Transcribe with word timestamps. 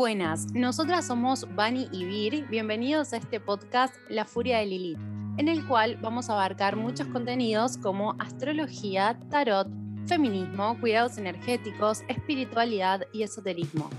Buenas, 0.00 0.46
nosotras 0.54 1.08
somos 1.08 1.46
Bani 1.54 1.86
y 1.92 2.06
Vir. 2.06 2.46
Bienvenidos 2.48 3.12
a 3.12 3.18
este 3.18 3.38
podcast 3.38 3.94
La 4.08 4.24
Furia 4.24 4.56
de 4.60 4.64
Lilith, 4.64 4.98
en 5.36 5.46
el 5.46 5.68
cual 5.68 5.98
vamos 6.00 6.30
a 6.30 6.32
abarcar 6.32 6.74
muchos 6.74 7.06
contenidos 7.08 7.76
como 7.76 8.16
astrología, 8.18 9.20
tarot, 9.28 9.68
feminismo, 10.06 10.80
cuidados 10.80 11.18
energéticos, 11.18 12.00
espiritualidad 12.08 13.02
y 13.12 13.24
esoterismo. 13.24 13.90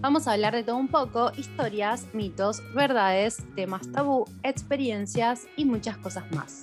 Vamos 0.00 0.28
a 0.28 0.34
hablar 0.34 0.54
de 0.54 0.62
todo 0.62 0.76
un 0.76 0.86
poco, 0.86 1.32
historias, 1.36 2.06
mitos, 2.12 2.62
verdades, 2.72 3.38
temas 3.56 3.90
tabú, 3.90 4.26
experiencias 4.44 5.48
y 5.56 5.64
muchas 5.64 5.98
cosas 5.98 6.30
más. 6.30 6.62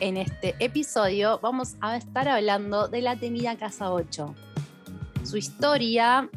En 0.00 0.16
este 0.16 0.56
episodio 0.58 1.38
vamos 1.40 1.76
a 1.80 1.96
estar 1.96 2.26
hablando 2.28 2.88
de 2.88 3.00
la 3.00 3.14
temida 3.14 3.56
Casa 3.56 3.92
8, 3.92 4.34
su 5.22 5.36
historia, 5.36 6.28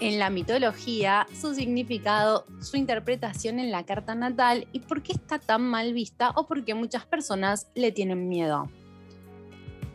en 0.00 0.18
la 0.18 0.30
mitología, 0.30 1.26
su 1.32 1.54
significado, 1.54 2.44
su 2.60 2.76
interpretación 2.76 3.58
en 3.58 3.70
la 3.70 3.84
carta 3.86 4.14
natal 4.14 4.68
y 4.72 4.80
por 4.80 5.02
qué 5.02 5.12
está 5.12 5.38
tan 5.38 5.62
mal 5.62 5.94
vista 5.94 6.32
o 6.36 6.46
por 6.46 6.64
qué 6.64 6.74
muchas 6.74 7.06
personas 7.06 7.68
le 7.74 7.92
tienen 7.92 8.28
miedo. 8.28 8.70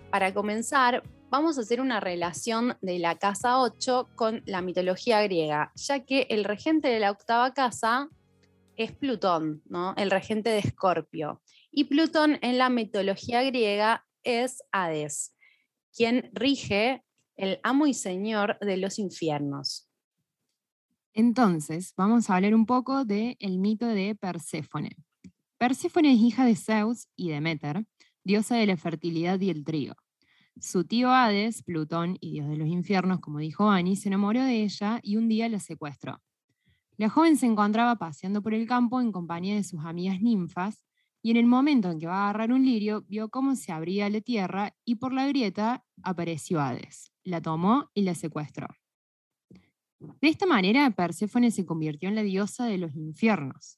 Para 0.09 0.33
comenzar, 0.33 1.03
vamos 1.29 1.57
a 1.57 1.61
hacer 1.61 1.81
una 1.81 1.99
relación 1.99 2.77
de 2.81 2.99
la 2.99 3.17
casa 3.17 3.61
8 3.61 4.09
con 4.15 4.41
la 4.45 4.61
mitología 4.61 5.21
griega, 5.21 5.71
ya 5.75 6.03
que 6.03 6.27
el 6.29 6.43
regente 6.43 6.87
de 6.87 6.99
la 6.99 7.11
octava 7.11 7.53
casa 7.53 8.09
es 8.75 8.91
Plutón, 8.91 9.61
¿no? 9.65 9.93
el 9.97 10.09
regente 10.09 10.49
de 10.49 10.59
Escorpio. 10.59 11.41
Y 11.71 11.85
Plutón 11.85 12.39
en 12.41 12.57
la 12.57 12.69
mitología 12.69 13.43
griega 13.43 14.05
es 14.23 14.63
Hades, 14.71 15.35
quien 15.95 16.31
rige 16.33 17.03
el 17.37 17.59
amo 17.63 17.87
y 17.87 17.93
señor 17.93 18.57
de 18.59 18.77
los 18.77 18.99
infiernos. 18.99 19.90
Entonces, 21.13 21.93
vamos 21.97 22.29
a 22.29 22.35
hablar 22.35 22.55
un 22.55 22.65
poco 22.65 23.03
del 23.03 23.35
el 23.39 23.59
mito 23.59 23.85
de 23.85 24.15
Perséfone. 24.15 24.95
Perséfone 25.57 26.13
es 26.13 26.19
hija 26.19 26.45
de 26.45 26.55
Zeus 26.55 27.07
y 27.15 27.29
Demeter, 27.29 27.85
diosa 28.23 28.55
de 28.55 28.65
la 28.65 28.77
fertilidad 28.77 29.39
y 29.41 29.49
el 29.49 29.63
trigo. 29.63 29.95
Su 30.59 30.85
tío 30.85 31.11
Hades, 31.11 31.63
Plutón 31.63 32.17
y 32.21 32.31
dios 32.31 32.47
de 32.47 32.57
los 32.57 32.67
infiernos, 32.67 33.19
como 33.19 33.39
dijo 33.39 33.69
Annie, 33.69 33.95
se 33.95 34.09
enamoró 34.09 34.43
de 34.43 34.63
ella 34.63 34.99
y 35.03 35.17
un 35.17 35.27
día 35.27 35.49
la 35.49 35.59
secuestró. 35.59 36.21
La 36.97 37.09
joven 37.09 37.35
se 37.35 37.45
encontraba 37.45 37.95
paseando 37.97 38.41
por 38.41 38.53
el 38.53 38.67
campo 38.67 39.01
en 39.01 39.11
compañía 39.11 39.55
de 39.55 39.63
sus 39.63 39.83
amigas 39.85 40.21
ninfas 40.21 40.85
y 41.21 41.31
en 41.31 41.37
el 41.37 41.45
momento 41.45 41.91
en 41.91 41.99
que 41.99 42.07
va 42.07 42.25
a 42.25 42.29
agarrar 42.29 42.51
un 42.51 42.63
lirio 42.63 43.03
vio 43.07 43.29
cómo 43.29 43.55
se 43.55 43.71
abría 43.71 44.09
la 44.09 44.21
tierra 44.21 44.75
y 44.85 44.95
por 44.95 45.13
la 45.13 45.27
grieta 45.27 45.83
apareció 46.03 46.61
Hades. 46.61 47.11
La 47.23 47.41
tomó 47.41 47.89
y 47.93 48.03
la 48.03 48.15
secuestró. 48.15 48.67
De 50.19 50.29
esta 50.29 50.45
manera, 50.45 50.89
Perséfone 50.91 51.51
se 51.51 51.65
convirtió 51.65 52.09
en 52.09 52.15
la 52.15 52.23
diosa 52.23 52.65
de 52.65 52.79
los 52.79 52.95
infiernos. 52.95 53.77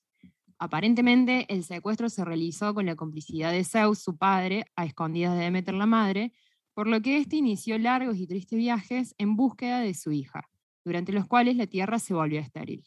Aparentemente, 0.58 1.46
el 1.50 1.66
secuestro 1.66 2.08
se 2.10 2.24
realizó 2.24 2.74
con 2.74 2.86
la 2.86 2.96
complicidad 2.96 3.52
de 3.52 3.66
Zeus, 3.66 4.00
su 4.00 4.18
padre, 4.18 4.66
a 4.78 4.86
escondidas 4.86 5.36
de 5.36 5.44
Demeter 5.44 5.74
la 5.74 5.86
madre, 5.86 6.32
por 6.74 6.88
lo 6.88 7.02
que 7.02 7.18
éste 7.18 7.36
inició 7.36 7.78
largos 7.78 8.18
y 8.18 8.28
tristes 8.28 8.58
viajes 8.58 9.16
en 9.18 9.36
búsqueda 9.36 9.82
de 9.82 9.94
su 9.94 10.14
hija, 10.14 10.50
durante 10.86 11.12
los 11.12 11.28
cuales 11.28 11.58
la 11.58 11.68
tierra 11.68 12.00
se 12.00 12.14
volvió 12.14 12.40
estéril. 12.40 12.86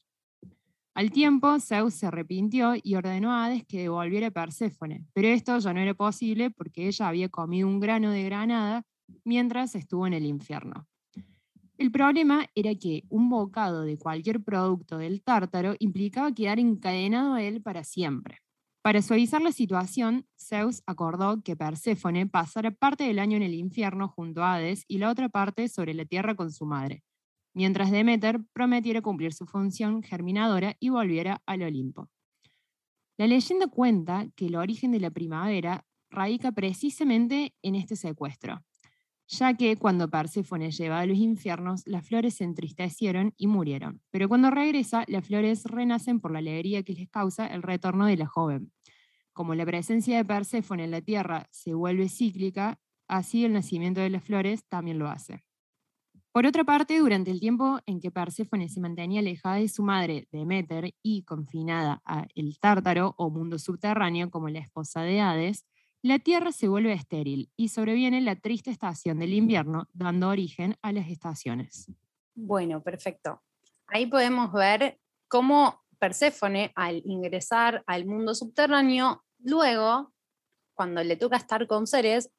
Al 0.95 1.11
tiempo, 1.11 1.61
Zeus 1.61 1.93
se 1.93 2.07
arrepintió 2.07 2.73
y 2.83 2.95
ordenó 2.95 3.31
a 3.31 3.45
Hades 3.45 3.67
que 3.67 3.83
devolviera 3.83 4.29
a 4.29 4.31
Perséfone, 4.31 5.05
pero 5.13 5.29
esto 5.29 5.59
ya 5.59 5.75
no 5.75 5.81
era 5.81 5.93
posible 5.93 6.51
porque 6.51 6.89
ella 6.89 7.09
había 7.09 7.29
comido 7.29 7.69
un 7.69 7.81
grano 7.81 8.11
de 8.11 8.23
granada 8.23 8.87
mientras 9.23 9.75
estuvo 9.75 10.07
en 10.07 10.15
el 10.15 10.25
infierno. 10.25 10.87
El 11.79 11.93
problema 11.93 12.47
era 12.55 12.75
que 12.75 13.05
un 13.11 13.29
bocado 13.29 13.83
de 13.83 13.99
cualquier 13.99 14.43
producto 14.43 14.97
del 14.97 15.23
tártaro 15.23 15.75
implicaba 15.79 16.33
quedar 16.33 16.59
encadenado 16.59 17.35
a 17.35 17.43
él 17.43 17.61
para 17.61 17.85
siempre. 17.85 18.39
Para 18.83 19.03
suavizar 19.03 19.43
la 19.43 19.53
situación, 19.53 20.27
Zeus 20.39 20.83
acordó 20.87 21.43
que 21.43 21.57
Perséfone 21.57 22.27
pasara 22.29 22.71
parte 22.71 23.05
del 23.05 23.19
año 23.19 23.37
en 23.37 23.43
el 23.43 23.53
infierno 23.53 24.09
junto 24.09 24.43
a 24.43 24.55
Hades 24.55 24.85
y 24.89 24.99
la 24.99 25.11
otra 25.11 25.29
parte 25.29 25.69
sobre 25.69 25.93
la 25.93 26.07
tierra 26.07 26.35
con 26.35 26.51
su 26.51 26.65
madre, 26.65 27.03
mientras 27.53 27.91
Demeter 27.91 28.41
prometiera 28.55 29.03
cumplir 29.03 29.35
su 29.35 29.45
función 29.45 30.03
germinadora 30.03 30.77
y 30.81 30.89
volviera 30.89 31.43
al 31.45 31.63
Olimpo. 31.63 32.09
La 33.19 33.27
leyenda 33.27 33.67
cuenta 33.67 34.29
que 34.35 34.47
el 34.47 34.57
origen 34.57 34.93
de 34.93 35.01
la 35.01 35.11
primavera 35.11 35.85
radica 36.11 36.53
precisamente 36.53 37.55
en 37.63 37.75
este 37.75 37.97
secuestro, 37.97 38.63
ya 39.29 39.55
que 39.55 39.77
cuando 39.77 40.09
Perséfone 40.09 40.71
lleva 40.71 41.01
a 41.01 41.07
los 41.07 41.17
infiernos, 41.17 41.87
las 41.87 42.07
flores 42.07 42.35
se 42.35 42.45
entristecieron 42.45 43.35
y 43.37 43.47
murieron. 43.47 44.01
Pero 44.11 44.29
cuando 44.29 44.51
regresa, 44.51 45.05
las 45.09 45.27
flores 45.27 45.65
renacen 45.65 46.21
por 46.21 46.31
la 46.31 46.39
alegría 46.39 46.83
que 46.83 46.95
les 46.95 47.09
causa 47.09 47.47
el 47.47 47.63
retorno 47.63 48.07
de 48.07 48.17
la 48.17 48.27
joven. 48.27 48.73
Como 49.33 49.55
la 49.55 49.67
presencia 49.67 50.17
de 50.17 50.25
Perséfone 50.25 50.85
en 50.85 50.91
la 50.93 51.01
tierra 51.01 51.47
se 51.51 51.75
vuelve 51.75 52.09
cíclica, 52.09 52.81
así 53.09 53.45
el 53.45 53.53
nacimiento 53.53 54.01
de 54.01 54.11
las 54.11 54.25
flores 54.25 54.65
también 54.69 54.99
lo 54.99 55.09
hace. 55.09 55.45
Por 56.33 56.47
otra 56.47 56.65
parte, 56.65 56.99
durante 56.99 57.31
el 57.31 57.41
tiempo 57.41 57.81
en 57.87 57.99
que 57.99 58.11
Perséfone 58.11 58.69
se 58.69 58.81
mantenía 58.81 59.21
alejada 59.21 59.57
de 59.57 59.69
su 59.69 59.83
madre, 59.83 60.29
Demeter, 60.31 60.95
y 61.03 61.23
confinada 61.23 62.03
a 62.05 62.27
el 62.35 62.59
Tártaro 62.59 63.15
o 63.17 63.31
mundo 63.31 63.59
subterráneo 63.59 64.31
como 64.31 64.51
la 64.51 64.59
esposa 64.59 65.01
de 65.01 65.21
Hades, 65.21 65.65
la 66.07 66.19
Tierra 66.19 66.53
se 66.53 66.69
vuelve 66.69 66.93
estéril 66.93 67.51
y 67.57 67.69
sobreviene 67.69 68.21
la 68.21 68.37
triste 68.37 68.71
estación 68.71 69.19
del 69.19 69.35
invierno, 69.35 69.89
dando 69.93 70.29
origen 70.29 70.77
a 70.83 70.93
las 70.93 71.09
estaciones. 71.09 71.91
Bueno, 72.35 72.83
perfecto. 72.83 73.43
Ahí 73.89 74.07
podemos 74.07 74.53
ver 74.53 74.99
cómo 75.29 75.85
Perséfone, 75.99 76.73
al 76.75 77.03
ingresar 77.07 77.83
al 77.87 78.05
mundo 78.05 78.35
subterráneo, 78.35 79.25
luego, 79.39 80.13
cuando 80.75 81.03
le 81.03 81.17
toca 81.17 81.37
estar 81.37 81.67
con 81.67 81.87
seres, 81.87 82.31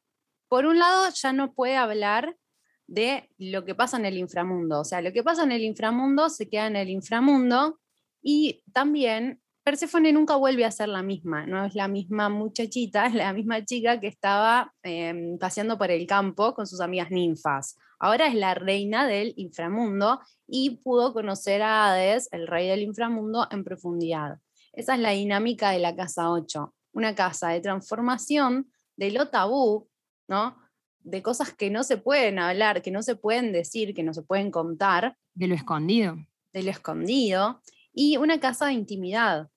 por 0.48 0.66
un 0.66 0.80
lado 0.80 1.10
ya 1.14 1.34
no 1.34 1.54
puede 1.54 1.76
hablar 1.76 2.38
de 2.86 3.30
lo 3.38 3.66
que 3.66 3.76
pasa 3.76 3.98
en 3.98 4.06
el 4.06 4.18
inframundo. 4.18 4.82
O 4.82 4.86
sea, 4.86 5.02
lo 5.02 5.12
que 5.12 5.24
pasa 5.24 5.44
en 5.44 5.52
el 5.52 5.64
inframundo 5.64 6.30
se 6.30 6.48
queda 6.48 6.68
en 6.68 6.76
el 6.76 6.90
inframundo 6.90 7.80
y 8.22 8.64
también 8.72 9.42
Perséfone 9.68 10.14
nunca 10.14 10.38
vuelve 10.38 10.64
a 10.64 10.72
ser 10.72 10.88
la 10.88 11.04
misma, 11.04 11.46
no 11.46 11.66
es 11.66 11.76
la 11.76 11.90
misma 11.90 12.30
muchachita, 12.30 13.06
es 13.08 13.14
la 13.16 13.34
misma 13.34 13.66
chica 13.66 14.00
que 14.00 14.08
estaba 14.08 14.74
em, 14.82 15.38
paseando 15.38 15.78
por 15.78 15.92
el 15.92 16.08
campo 16.08 16.54
con 16.54 16.66
sus 16.66 16.80
amigas 16.80 17.12
ninfas. 17.12 17.76
Ahora 18.00 18.28
es 18.28 18.36
la 18.36 18.54
reina 18.54 19.06
del 19.06 19.34
inframundo 19.36 20.22
y 20.48 20.78
pudo 20.78 21.12
conocer 21.12 21.62
a 21.64 21.92
Hades, 21.92 22.30
el 22.32 22.48
rey 22.48 22.70
del 22.70 22.82
inframundo, 22.82 23.46
en 23.52 23.66
profundidad. 23.66 24.40
Esa 24.72 24.94
es 24.94 25.02
la 25.02 25.10
dinámica 25.10 25.72
de 25.72 25.80
la 25.80 25.94
casa 25.94 26.32
8, 26.32 26.74
una 26.94 27.14
casa 27.14 27.50
de 27.50 27.60
transformación 27.60 28.72
de 28.96 29.12
lo 29.12 29.28
tabú, 29.28 29.90
¿no? 30.30 30.56
De 31.00 31.22
cosas 31.22 31.54
que 31.54 31.70
no 31.70 31.84
se 31.84 31.98
pueden 31.98 32.40
hablar, 32.40 32.82
que 32.82 32.92
no 32.92 33.04
se 33.04 33.18
pueden 33.18 33.52
decir, 33.52 33.94
que 33.94 34.04
no 34.04 34.14
se 34.14 34.22
pueden 34.22 34.50
contar. 34.50 35.18
De 35.34 35.48
lo 35.48 35.56
escondido. 35.56 36.16
De 36.54 36.64
lo 36.64 36.72
escondido. 36.72 37.60
Y 37.92 38.16
una 38.16 38.40
casa 38.40 38.68
de 38.68 38.74
intimidad, 38.74 39.50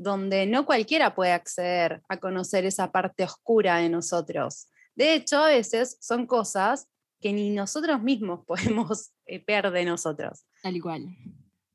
donde 0.00 0.46
no 0.46 0.64
cualquiera 0.64 1.14
puede 1.14 1.32
acceder 1.32 2.00
a 2.08 2.16
conocer 2.16 2.64
esa 2.64 2.90
parte 2.90 3.22
oscura 3.22 3.76
de 3.76 3.90
nosotros. 3.90 4.70
De 4.94 5.12
hecho, 5.12 5.44
a 5.44 5.48
veces 5.48 5.98
son 6.00 6.26
cosas 6.26 6.88
que 7.20 7.34
ni 7.34 7.50
nosotros 7.50 8.02
mismos 8.02 8.40
podemos 8.46 9.10
eh, 9.26 9.44
ver 9.46 9.70
de 9.70 9.84
nosotros. 9.84 10.46
Tal 10.62 10.74
igual. 10.74 11.06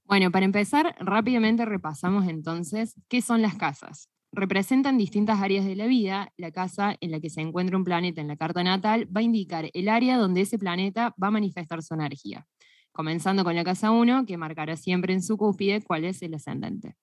Bueno, 0.05 0.31
para 0.31 0.45
empezar, 0.45 0.95
rápidamente 0.99 1.65
repasamos 1.65 2.27
entonces 2.27 2.95
qué 3.09 3.21
son 3.21 3.43
las 3.43 3.55
casas. 3.55 4.09
Representan 4.31 4.97
distintas 4.97 5.39
áreas 5.39 5.63
de 5.63 5.75
la 5.75 5.85
vida. 5.85 6.33
La 6.35 6.51
casa 6.51 6.97
en 7.01 7.11
la 7.11 7.19
que 7.19 7.29
se 7.29 7.41
encuentra 7.41 7.77
un 7.77 7.83
planeta 7.83 8.21
en 8.21 8.27
la 8.27 8.37
carta 8.37 8.63
natal 8.63 9.07
va 9.15 9.19
a 9.19 9.23
indicar 9.23 9.69
el 9.71 9.87
área 9.87 10.17
donde 10.17 10.41
ese 10.41 10.57
planeta 10.57 11.13
va 11.21 11.27
a 11.27 11.31
manifestar 11.31 11.83
su 11.83 11.93
energía. 11.93 12.47
Comenzando 12.91 13.43
con 13.43 13.55
la 13.55 13.63
casa 13.63 13.91
1, 13.91 14.25
que 14.25 14.37
marcará 14.37 14.75
siempre 14.77 15.13
en 15.13 15.21
su 15.21 15.37
cúspide 15.37 15.83
cuál 15.83 16.05
es 16.05 16.23
el 16.23 16.33
ascendente. 16.33 16.95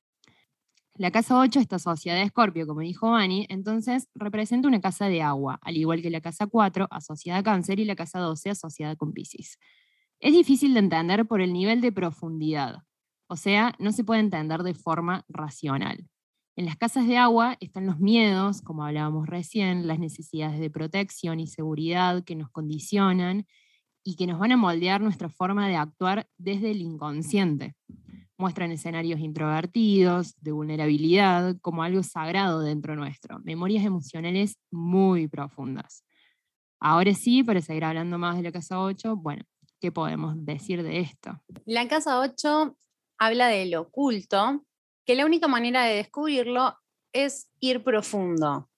La 0.96 1.10
casa 1.10 1.38
8 1.38 1.58
está 1.58 1.76
asociada 1.76 2.20
a 2.20 2.24
Escorpio, 2.24 2.66
como 2.66 2.80
dijo 2.80 3.10
Vani, 3.10 3.46
entonces 3.48 4.08
representa 4.14 4.68
una 4.68 4.82
casa 4.82 5.06
de 5.08 5.22
agua, 5.22 5.58
al 5.62 5.78
igual 5.78 6.02
que 6.02 6.10
la 6.10 6.20
casa 6.20 6.46
4 6.46 6.86
asociada 6.90 7.38
a 7.38 7.42
Cáncer 7.42 7.80
y 7.80 7.86
la 7.86 7.96
casa 7.96 8.18
12 8.20 8.50
asociada 8.50 8.94
con 8.94 9.12
Pisces. 9.12 9.58
Es 10.20 10.34
difícil 10.34 10.74
de 10.74 10.80
entender 10.80 11.26
por 11.26 11.40
el 11.40 11.54
nivel 11.54 11.80
de 11.80 11.92
profundidad, 11.92 12.82
o 13.26 13.36
sea, 13.36 13.74
no 13.78 13.90
se 13.92 14.04
puede 14.04 14.20
entender 14.20 14.62
de 14.62 14.74
forma 14.74 15.24
racional. 15.30 16.06
En 16.56 16.66
las 16.66 16.76
casas 16.76 17.06
de 17.08 17.16
agua 17.16 17.56
están 17.60 17.86
los 17.86 17.98
miedos, 17.98 18.60
como 18.60 18.84
hablábamos 18.84 19.26
recién, 19.26 19.86
las 19.86 19.98
necesidades 19.98 20.60
de 20.60 20.68
protección 20.68 21.40
y 21.40 21.46
seguridad 21.46 22.22
que 22.22 22.36
nos 22.36 22.50
condicionan 22.50 23.46
y 24.04 24.16
que 24.16 24.26
nos 24.26 24.38
van 24.38 24.52
a 24.52 24.58
moldear 24.58 25.00
nuestra 25.00 25.30
forma 25.30 25.66
de 25.68 25.76
actuar 25.76 26.28
desde 26.36 26.72
el 26.72 26.82
inconsciente 26.82 27.76
muestran 28.42 28.70
escenarios 28.72 29.20
introvertidos, 29.20 30.34
de 30.40 30.52
vulnerabilidad, 30.52 31.56
como 31.62 31.82
algo 31.82 32.02
sagrado 32.02 32.60
dentro 32.60 32.94
nuestro, 32.96 33.38
memorias 33.40 33.84
emocionales 33.84 34.58
muy 34.70 35.28
profundas. 35.28 36.04
Ahora 36.78 37.14
sí, 37.14 37.42
para 37.42 37.60
seguir 37.62 37.84
hablando 37.84 38.18
más 38.18 38.36
de 38.36 38.42
la 38.42 38.52
casa 38.52 38.80
8, 38.80 39.16
bueno, 39.16 39.44
¿Qué 39.82 39.90
podemos 39.90 40.36
decir 40.36 40.84
de 40.84 41.00
esto? 41.00 41.42
La 41.64 41.88
casa 41.88 42.20
8 42.20 42.76
habla 43.18 43.48
del 43.48 43.74
oculto, 43.74 44.64
que 45.04 45.16
la 45.16 45.26
única 45.26 45.48
manera 45.48 45.82
de 45.82 45.96
descubrirlo 45.96 46.78
es 47.12 47.50
ir 47.58 47.82
profundo. 47.82 48.70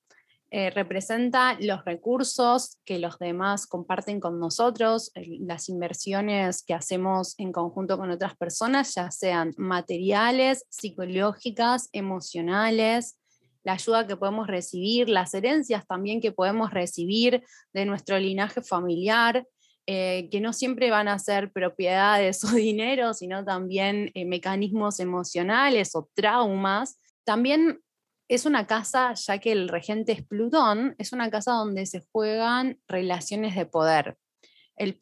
Eh, 0.56 0.70
representa 0.70 1.56
los 1.58 1.84
recursos 1.84 2.78
que 2.84 3.00
los 3.00 3.18
demás 3.18 3.66
comparten 3.66 4.20
con 4.20 4.38
nosotros, 4.38 5.10
las 5.40 5.68
inversiones 5.68 6.62
que 6.62 6.74
hacemos 6.74 7.34
en 7.38 7.50
conjunto 7.50 7.98
con 7.98 8.12
otras 8.12 8.36
personas, 8.36 8.94
ya 8.94 9.10
sean 9.10 9.52
materiales, 9.56 10.64
psicológicas, 10.68 11.88
emocionales, 11.90 13.18
la 13.64 13.72
ayuda 13.72 14.06
que 14.06 14.16
podemos 14.16 14.46
recibir, 14.46 15.08
las 15.08 15.34
herencias 15.34 15.88
también 15.88 16.20
que 16.20 16.30
podemos 16.30 16.70
recibir 16.70 17.42
de 17.72 17.84
nuestro 17.84 18.16
linaje 18.20 18.62
familiar, 18.62 19.48
eh, 19.88 20.28
que 20.30 20.40
no 20.40 20.52
siempre 20.52 20.88
van 20.88 21.08
a 21.08 21.18
ser 21.18 21.50
propiedades 21.50 22.44
o 22.44 22.54
dinero, 22.54 23.12
sino 23.12 23.44
también 23.44 24.12
eh, 24.14 24.24
mecanismos 24.24 25.00
emocionales 25.00 25.96
o 25.96 26.08
traumas. 26.14 27.00
También 27.24 27.80
es 28.28 28.46
una 28.46 28.66
casa, 28.66 29.14
ya 29.14 29.38
que 29.38 29.52
el 29.52 29.68
regente 29.68 30.12
es 30.12 30.22
Plutón, 30.24 30.94
es 30.98 31.12
una 31.12 31.30
casa 31.30 31.52
donde 31.52 31.86
se 31.86 32.04
juegan 32.12 32.80
relaciones 32.88 33.54
de 33.54 33.66
poder. 33.66 34.16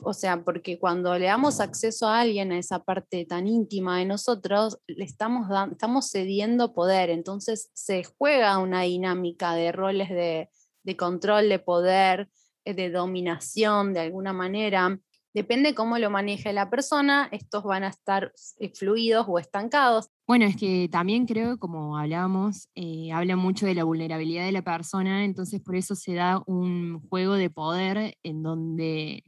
o 0.01 0.13
sea, 0.13 0.45
porque 0.45 0.79
cuando 0.79 1.19
le 1.19 1.27
damos 1.27 1.61
acceso 1.61 2.07
a 2.07 2.21
alguien 2.21 2.53
a 2.53 2.59
esa 2.59 2.85
parte 2.85 3.25
tan 3.25 3.47
íntima 3.47 3.99
de 3.99 4.05
nosotros, 4.05 4.79
le 4.87 5.05
estamos, 5.05 5.49
estamos 5.71 6.11
cediendo 6.11 6.75
poder. 6.75 7.11
Entonces 7.11 7.71
se 7.73 8.05
juega 8.05 8.59
una 8.59 8.83
dinámica 8.83 9.55
de 9.55 9.73
roles 9.73 10.11
de, 10.11 10.51
de 10.83 10.97
control, 10.97 11.49
de 11.49 11.59
poder, 11.59 12.29
eh, 12.65 12.75
de 12.75 12.91
dominación 12.91 13.95
de 13.95 14.01
alguna 14.01 14.33
manera. 14.33 14.99
Depende 15.35 15.75
cómo 15.75 15.99
lo 15.99 16.11
maneje 16.11 16.53
la 16.53 16.69
persona, 16.69 17.29
estos 17.33 17.65
van 17.65 17.85
a 17.85 17.89
estar 17.89 18.33
eh, 18.59 18.71
fluidos 18.75 19.25
o 19.29 19.39
estancados. 19.39 20.11
Bueno, 20.27 20.45
es 20.45 20.57
que 20.57 20.89
también 20.91 21.25
creo, 21.25 21.59
como 21.59 21.97
hablábamos, 21.97 22.69
eh, 22.75 23.13
habla 23.13 23.37
mucho 23.37 23.65
de 23.65 23.75
la 23.75 23.85
vulnerabilidad 23.85 24.45
de 24.45 24.53
la 24.53 24.63
persona, 24.63 25.25
entonces 25.25 25.63
por 25.63 25.75
eso 25.75 25.95
se 25.95 26.15
da 26.15 26.43
un 26.47 27.01
juego 27.09 27.35
de 27.35 27.49
poder 27.49 28.19
en 28.23 28.43
donde 28.43 29.25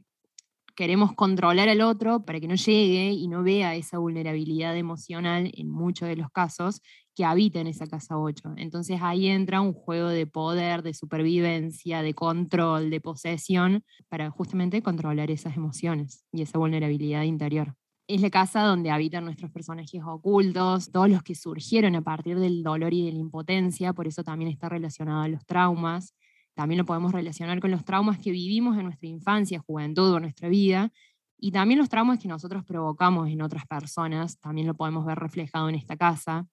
queremos 0.75 1.13
controlar 1.13 1.69
al 1.69 1.81
otro 1.81 2.23
para 2.23 2.39
que 2.39 2.47
no 2.47 2.55
llegue 2.55 3.11
y 3.11 3.27
no 3.27 3.43
vea 3.43 3.75
esa 3.75 3.97
vulnerabilidad 3.97 4.75
emocional 4.77 5.51
en 5.55 5.71
muchos 5.71 6.07
de 6.07 6.17
los 6.17 6.29
casos 6.29 6.81
que 7.15 7.25
habita 7.25 7.59
en 7.59 7.67
esa 7.67 7.87
casa 7.87 8.17
8. 8.17 8.53
Entonces 8.57 8.99
ahí 9.01 9.27
entra 9.27 9.61
un 9.61 9.73
juego 9.73 10.09
de 10.09 10.27
poder, 10.27 10.83
de 10.83 10.93
supervivencia, 10.93 12.01
de 12.01 12.13
control, 12.13 12.89
de 12.89 13.01
posesión, 13.01 13.83
para 14.09 14.29
justamente 14.29 14.81
controlar 14.81 15.31
esas 15.31 15.55
emociones 15.55 16.25
y 16.31 16.41
esa 16.41 16.59
vulnerabilidad 16.59 17.23
interior. 17.23 17.73
Es 18.07 18.21
la 18.21 18.29
casa 18.29 18.61
donde 18.63 18.91
habitan 18.91 19.25
nuestros 19.25 19.49
personajes 19.49 20.01
ocultos, 20.05 20.91
todos 20.91 21.09
los 21.09 21.23
que 21.23 21.33
surgieron 21.33 21.95
a 21.95 22.01
partir 22.01 22.37
del 22.37 22.61
dolor 22.61 22.93
y 22.93 23.05
de 23.05 23.13
la 23.13 23.19
impotencia, 23.19 23.93
por 23.93 24.07
eso 24.07 24.23
también 24.23 24.51
está 24.51 24.69
relacionado 24.69 25.21
a 25.21 25.27
los 25.27 25.43
traumas. 25.45 26.13
También 26.53 26.77
lo 26.77 26.85
podemos 26.85 27.13
relacionar 27.13 27.59
con 27.59 27.71
los 27.71 27.83
traumas 27.83 28.19
que 28.19 28.31
vivimos 28.31 28.77
en 28.77 28.83
nuestra 28.83 29.09
infancia, 29.09 29.59
juventud 29.59 30.13
o 30.13 30.19
nuestra 30.19 30.49
vida, 30.49 30.91
y 31.37 31.51
también 31.51 31.79
los 31.79 31.89
traumas 31.89 32.19
que 32.19 32.27
nosotros 32.27 32.63
provocamos 32.63 33.29
en 33.29 33.41
otras 33.41 33.65
personas, 33.65 34.39
también 34.39 34.67
lo 34.67 34.73
podemos 34.73 35.05
ver 35.05 35.17
reflejado 35.19 35.67
en 35.69 35.75
esta 35.75 35.97
casa. 35.97 36.47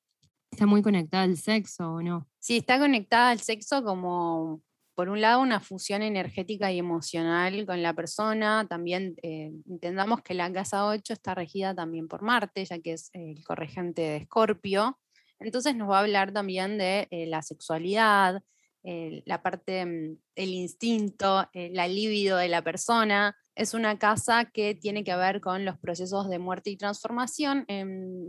¿Está 0.52 0.66
muy 0.66 0.82
conectada 0.82 1.25
al 1.25 1.38
sexo 1.38 1.94
o 1.94 2.02
no? 2.02 2.28
Sí, 2.38 2.58
está 2.58 2.78
conectada 2.78 3.31
al 3.31 3.40
sexo 3.40 3.82
como, 3.82 4.60
por 4.94 5.08
un 5.08 5.22
lado, 5.22 5.40
una 5.40 5.60
fusión 5.60 6.02
energética 6.02 6.70
y 6.70 6.78
emocional 6.78 7.64
con 7.64 7.82
la 7.82 7.94
persona. 7.94 8.66
También 8.69 9.16
eh, 9.22 9.50
entendamos 9.66 10.20
que 10.22 10.34
la 10.34 10.52
casa 10.52 10.87
8 10.87 11.14
está 11.14 11.34
regida 11.34 11.75
también 11.75 12.06
por 12.06 12.20
Marte, 12.20 12.64
ya 12.66 12.78
que 12.78 12.93
es 12.93 13.08
el 13.14 13.43
corregente 13.43 14.02
de 14.02 14.16
Escorpio. 14.19 14.99
Entonces 15.40 15.75
nos 15.75 15.90
va 15.90 15.96
a 15.96 16.00
hablar 16.02 16.32
también 16.32 16.76
de 16.76 17.08
eh, 17.10 17.26
la 17.26 17.40
sexualidad, 17.43 18.43
eh, 18.84 19.23
la 19.26 19.43
parte, 19.43 19.84
mm, 19.84 20.19
el 20.37 20.50
instinto, 20.50 21.49
la 21.52 21.88
libido 21.88 22.37
de 22.38 22.49
la 22.49 22.62
persona 22.62 23.37
es 23.55 23.75
una 23.75 23.99
casa 23.99 24.46
que 24.46 24.75
tiene 24.75 25.05
que 25.05 25.14
ver 25.14 25.40
con 25.40 25.64
los 25.64 25.79
procesos 25.79 26.29
de 26.29 26.38
muerte 26.38 26.70
y 26.70 26.76
transformación. 26.76 27.67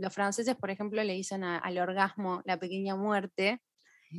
los 0.00 0.12
franceses, 0.12 0.54
por 0.56 0.70
ejemplo, 0.70 1.02
le 1.02 1.14
dicen 1.14 1.44
al 1.44 1.78
orgasmo 1.78 2.42
la 2.44 2.58
pequeña 2.58 2.94
muerte, 2.94 3.60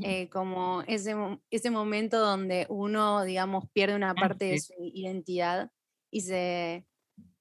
eh, 0.01 0.29
como 0.29 0.81
ese, 0.87 1.15
ese 1.49 1.69
momento 1.69 2.19
donde 2.19 2.65
uno, 2.69 3.23
digamos, 3.23 3.65
pierde 3.71 3.95
una 3.95 4.13
parte 4.13 4.45
de 4.45 4.59
su 4.59 4.73
identidad 4.79 5.69
y 6.11 6.21
se, 6.21 6.85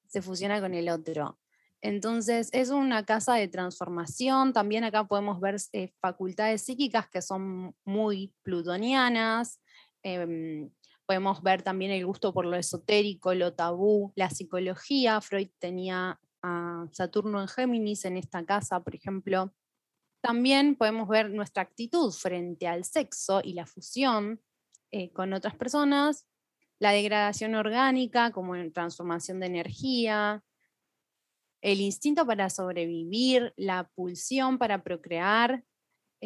se 0.07 0.23
fusiona 0.23 0.61
con 0.61 0.75
el 0.75 0.89
otro. 0.89 1.39
Entonces, 1.85 2.49
es 2.53 2.71
una 2.71 3.05
casa 3.05 3.35
de 3.35 3.47
transformación. 3.47 4.55
También 4.55 4.85
acá 4.85 5.05
podemos 5.05 5.39
ver 5.41 5.57
eh, 5.73 5.93
facultades 6.01 6.63
psíquicas 6.63 7.09
que 7.09 7.21
son 7.21 7.75
muy 7.85 8.33
plutonianas. 8.43 9.61
Em, 10.03 10.71
Podemos 11.07 11.43
ver 11.43 11.63
también 11.63 11.91
el 11.91 12.07
gusto 12.07 12.33
por 12.33 12.47
lo 12.47 12.57
esotérico, 12.57 13.35
lo 13.35 13.53
tabú, 13.53 14.13
la 14.17 14.31
psicología. 14.31 15.21
Freud 15.21 15.51
tenía 15.59 16.19
a 16.43 16.87
Saturno 16.93 17.43
en 17.43 17.49
Géminis 17.49 18.07
en 18.07 18.17
esta 18.17 18.45
casa, 18.47 18.81
por 18.81 18.95
ejemplo. 18.95 19.53
También 20.23 20.77
podemos 20.77 21.07
ver 21.07 21.31
nuestra 21.31 21.63
actitud 21.63 22.11
frente 22.11 22.67
al 22.67 22.85
sexo 22.85 23.43
y 23.45 23.53
la 23.53 23.67
fusión 23.67 24.41
eh, 24.91 25.13
con 25.13 25.35
otras 25.35 25.55
personas, 25.55 26.27
la 26.79 26.93
degradación 26.93 27.55
orgánica 27.55 28.31
como 28.31 28.57
en 28.57 28.73
transformación 28.73 29.41
de 29.41 29.47
energía, 29.47 30.43
el 31.65 31.81
instinto 31.81 32.27
para 32.27 32.51
sobrevivir, 32.51 33.53
la 33.57 33.91
pulsión 33.95 34.59
para 34.59 34.83
procrear, 34.83 35.65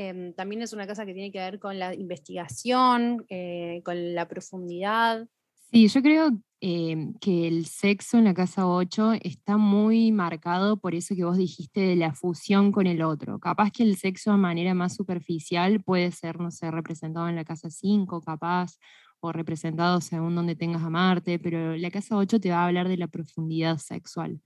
Em, 0.01 0.33
también 0.33 0.63
es 0.63 0.73
una 0.73 0.87
casa 0.87 1.05
que 1.05 1.13
tiene 1.13 1.33
que 1.33 1.41
ver 1.41 1.59
con 1.59 1.77
la 1.77 1.93
investigación, 1.93 3.27
eh, 3.29 3.83
con 3.85 4.15
la 4.15 4.29
profundidad. 4.29 5.27
Sí, 5.73 5.89
yo 5.89 6.03
creo 6.03 6.41
em, 6.61 7.15
que 7.15 7.49
el 7.49 7.67
sexo 7.67 8.17
en 8.17 8.23
la 8.23 8.33
casa 8.33 8.69
8 8.69 9.15
está 9.21 9.57
muy 9.57 10.13
marcado 10.13 10.77
por 10.77 10.95
eso 10.95 11.17
que 11.17 11.25
vos 11.25 11.37
dijiste 11.37 11.81
de 11.81 11.97
la 11.97 12.15
fusión 12.15 12.71
con 12.71 12.87
el 12.87 13.03
otro. 13.03 13.41
Capaz 13.41 13.73
que 13.73 13.83
el 13.83 13.97
sexo 13.97 14.31
de 14.31 14.39
manera 14.39 14.73
más 14.73 14.95
superficial 14.95 15.83
puede 15.83 16.13
ser, 16.13 16.39
no 16.39 16.53
sé, 16.53 16.71
representado 16.71 17.29
en 17.29 17.35
la 17.35 17.45
casa 17.45 17.69
5, 17.69 18.21
capaz, 18.21 18.79
o 19.19 19.33
representado 19.33 20.01
según 20.01 20.37
donde 20.37 20.55
tengas 20.55 20.85
a 20.85 20.91
Marte, 20.91 21.41
pero 21.41 21.77
la 21.77 21.91
casa 21.91 22.17
8 22.17 22.39
te 22.39 22.51
va 22.51 22.63
a 22.63 22.67
hablar 22.67 22.89
de 22.89 22.99
la 22.99 23.09
profundidad 23.09 23.79
sexual 23.79 24.41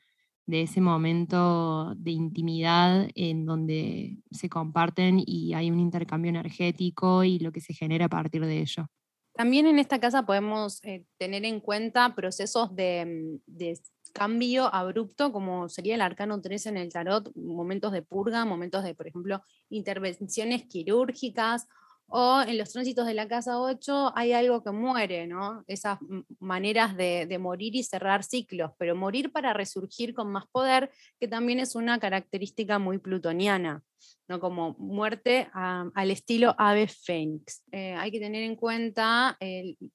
de 0.47 0.63
ese 0.63 0.81
momento 0.81 1.95
de 1.97 2.11
intimidad 2.11 3.09
en 3.15 3.47
donde 3.47 4.19
se 4.31 4.49
comparten 4.49 5.23
y 5.25 5.55
hay 5.55 5.71
un 5.71 5.81
intercambio 5.81 6.31
energético 6.31 7.25
y 7.25 7.39
lo 7.39 7.53
que 7.53 7.61
se 7.61 7.75
genera 7.75 8.07
a 8.07 8.11
partir 8.11 8.45
de 8.45 8.61
ello. 8.61 8.87
También 9.35 9.67
en 9.67 9.79
esta 9.79 9.99
casa 9.99 10.27
podemos 10.27 10.83
eh, 10.85 11.07
tener 11.17 11.45
en 11.45 11.61
cuenta 11.61 12.15
procesos 12.15 12.75
de, 12.75 13.41
mm, 13.47 13.53
de, 13.57 13.81
cambio 14.13 14.73
abrupto, 14.73 15.33
como 15.33 15.69
sería 15.69 15.95
el 15.95 16.01
arcano 16.01 16.41
3 16.41 16.67
en 16.67 16.77
el 16.77 16.93
tarot, 16.93 17.35
momentos 17.35 17.93
de 17.93 18.03
purga, 18.03 18.45
momentos 18.45 18.85
de, 18.85 18.95
por 18.95 19.09
ejemplo, 19.09 19.43
intervenciones 19.71 20.65
quirúrgicas 20.65 21.67
o 22.15 22.43
en 22.43 22.59
los 22.59 22.71
tránsitos 22.71 23.07
de 23.07 23.15
la 23.15 23.27
casa 23.27 23.59
8 23.59 24.13
hay 24.15 24.33
algo 24.33 24.63
que 24.63 24.71
muere, 24.71 25.27
¿no? 25.27 25.65
Esas 25.67 25.99
maneras 26.39 26.95
de, 26.95 27.39
morir 27.41 27.75
y 27.75 27.83
cerrar 27.83 28.23
ciclos, 28.23 28.73
pero 28.79 28.95
morir 28.95 29.33
para 29.33 29.55
resurgir 29.55 30.13
con 30.13 30.31
más 30.31 30.45
poder, 30.53 30.91
que 31.19 31.27
también 31.27 31.59
es 31.59 31.75
una 31.75 31.99
característica 31.99 32.79
muy 32.79 32.99
plutoniana, 32.99 33.83
¿no? 34.29 34.41
Como 34.41 34.75
muerte 34.79 35.49
al 35.55 36.11
estilo 36.11 36.55
ave 36.59 36.87
fénix. 36.87 37.65
Eh, 37.73 37.95
hay 37.95 38.11
que 38.11 38.21
tener 38.21 38.43
en 38.43 38.57
cuenta 38.57 39.39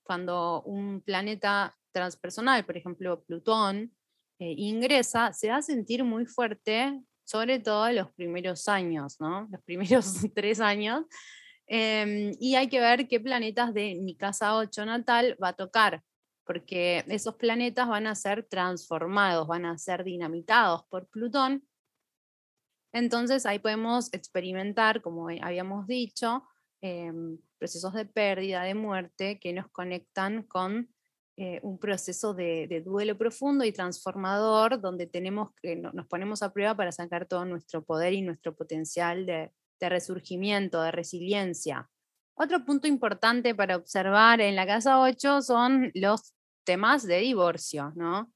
cuando 0.02 0.64
un 0.64 1.02
planeta 1.02 1.76
transpersonal, 1.92 2.66
por 2.66 2.78
ejemplo 2.78 3.24
Plutón, 3.26 3.92
eh, 4.40 4.56
ingresa, 4.58 5.34
se 5.34 5.50
va 5.50 5.58
a 5.58 5.62
sentir 5.62 6.04
muy 6.04 6.26
fuerte, 6.26 7.00
sobre 7.24 7.60
todo 7.60 7.92
los 7.92 8.12
primeros 8.14 8.68
años, 8.68 9.18
¿no? 9.20 9.48
Los 9.52 9.62
primeros 9.64 10.14
tres 10.34 10.60
años 10.60 11.06
Em, 11.68 12.32
y 12.40 12.56
hay 12.56 12.70
que 12.70 12.80
ver 12.80 13.08
qué 13.08 13.20
planetas 13.20 13.74
de 13.74 13.96
mi 13.96 14.16
casa 14.16 14.56
8 14.56 14.86
natal 14.86 15.38
va 15.42 15.50
a 15.50 15.54
tocar, 15.54 16.02
porque 16.46 17.04
esos 17.08 17.36
planetas 17.36 17.90
van 17.90 18.08
a 18.08 18.16
ser 18.16 18.44
transformados, 18.44 19.48
van 19.48 19.66
a 19.66 19.78
ser 19.78 20.06
dinamitados 20.06 20.86
por 20.90 21.08
Plutón. 21.10 21.68
Entonces 22.94 23.46
ahí 23.46 23.60
podemos 23.60 24.14
experimentar, 24.14 25.02
como 25.02 25.28
habíamos 25.28 25.88
dicho, 25.88 26.44
em, 26.82 27.38
procesos 27.60 27.94
de 27.94 28.06
pérdida, 28.06 28.64
de 28.64 28.74
muerte, 28.74 29.40
que 29.40 29.52
nos 29.52 29.70
conectan 29.70 30.44
con 30.44 30.90
eh, 31.36 31.60
un 31.64 31.78
proceso 31.80 32.34
de, 32.34 32.82
duelo 32.86 33.18
profundo 33.18 33.64
y 33.66 33.72
transformador, 33.72 34.82
donde 34.82 35.06
tenemos 35.06 35.52
que 35.62 35.76
nos 35.76 36.08
ponemos 36.08 36.42
a 36.42 36.52
prueba 36.52 36.76
para 36.76 36.92
sacar 36.92 37.28
todo 37.28 37.46
nuestro 37.46 37.84
poder 37.84 38.14
y 38.14 38.22
nuestro 38.22 38.56
potencial 38.56 39.26
de, 39.28 39.52
de 39.80 39.90
resurgimiento, 39.90 40.82
de 40.82 40.92
resiliencia. 40.92 41.90
Otro 42.36 42.64
punto 42.66 42.88
importante 42.88 43.56
para 43.56 43.76
observar 43.76 44.42
en 44.42 44.56
la 44.56 44.68
casa 44.68 45.00
8 45.00 45.42
son 45.42 45.92
los 45.96 46.34
temas 46.64 47.04
de 47.08 47.20
divorcio, 47.20 47.94
¿no? 47.96 48.32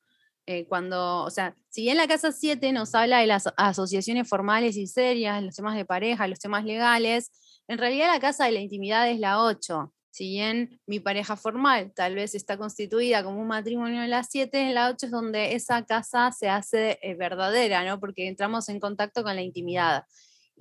Eh, 0.48 0.65
cuando, 0.65 1.24
o 1.24 1.29
sea, 1.29 1.55
si 1.69 1.83
bien 1.83 1.98
la 1.98 2.07
casa 2.07 2.31
7 2.31 2.71
nos 2.71 2.95
habla 2.95 3.19
de 3.19 3.27
las 3.27 3.48
asociaciones 3.57 4.27
formales 4.27 4.75
y 4.75 4.88
serias, 4.88 5.43
los 5.43 5.55
temas 5.55 5.75
de 5.75 5.86
pareja, 5.86 6.27
los 6.27 6.39
temas 6.39 6.65
legales, 6.65 7.31
en 7.67 7.77
realidad 7.77 8.07
la 8.07 8.19
casa 8.19 8.45
de 8.45 8.53
la 8.53 8.60
intimidad 8.60 9.10
es 9.10 9.19
la 9.19 9.43
8. 9.43 9.93
Si 10.10 10.25
bien 10.29 10.81
mi 10.88 11.00
pareja 11.00 11.38
formal 11.38 11.93
tal 11.95 12.15
vez 12.15 12.36
está 12.36 12.57
constituida 12.57 13.24
como 13.24 13.39
un 13.39 13.48
matrimonio 13.48 14.03
en 14.03 14.10
la 14.10 14.24
7, 14.24 14.60
en 14.60 14.74
la 14.74 14.89
8 14.89 15.05
es 15.05 15.12
donde 15.12 15.53
esa 15.53 15.86
casa 15.86 16.31
se 16.31 16.50
hace 16.50 17.00
eh, 17.01 17.15
verdadera, 17.15 17.86
¿no? 17.86 18.00
Porque 18.00 18.27
entramos 18.27 18.67
en 18.67 18.79
contacto 18.79 19.24
con 19.24 19.36
la 19.36 19.41
intimidad. 19.41 20.05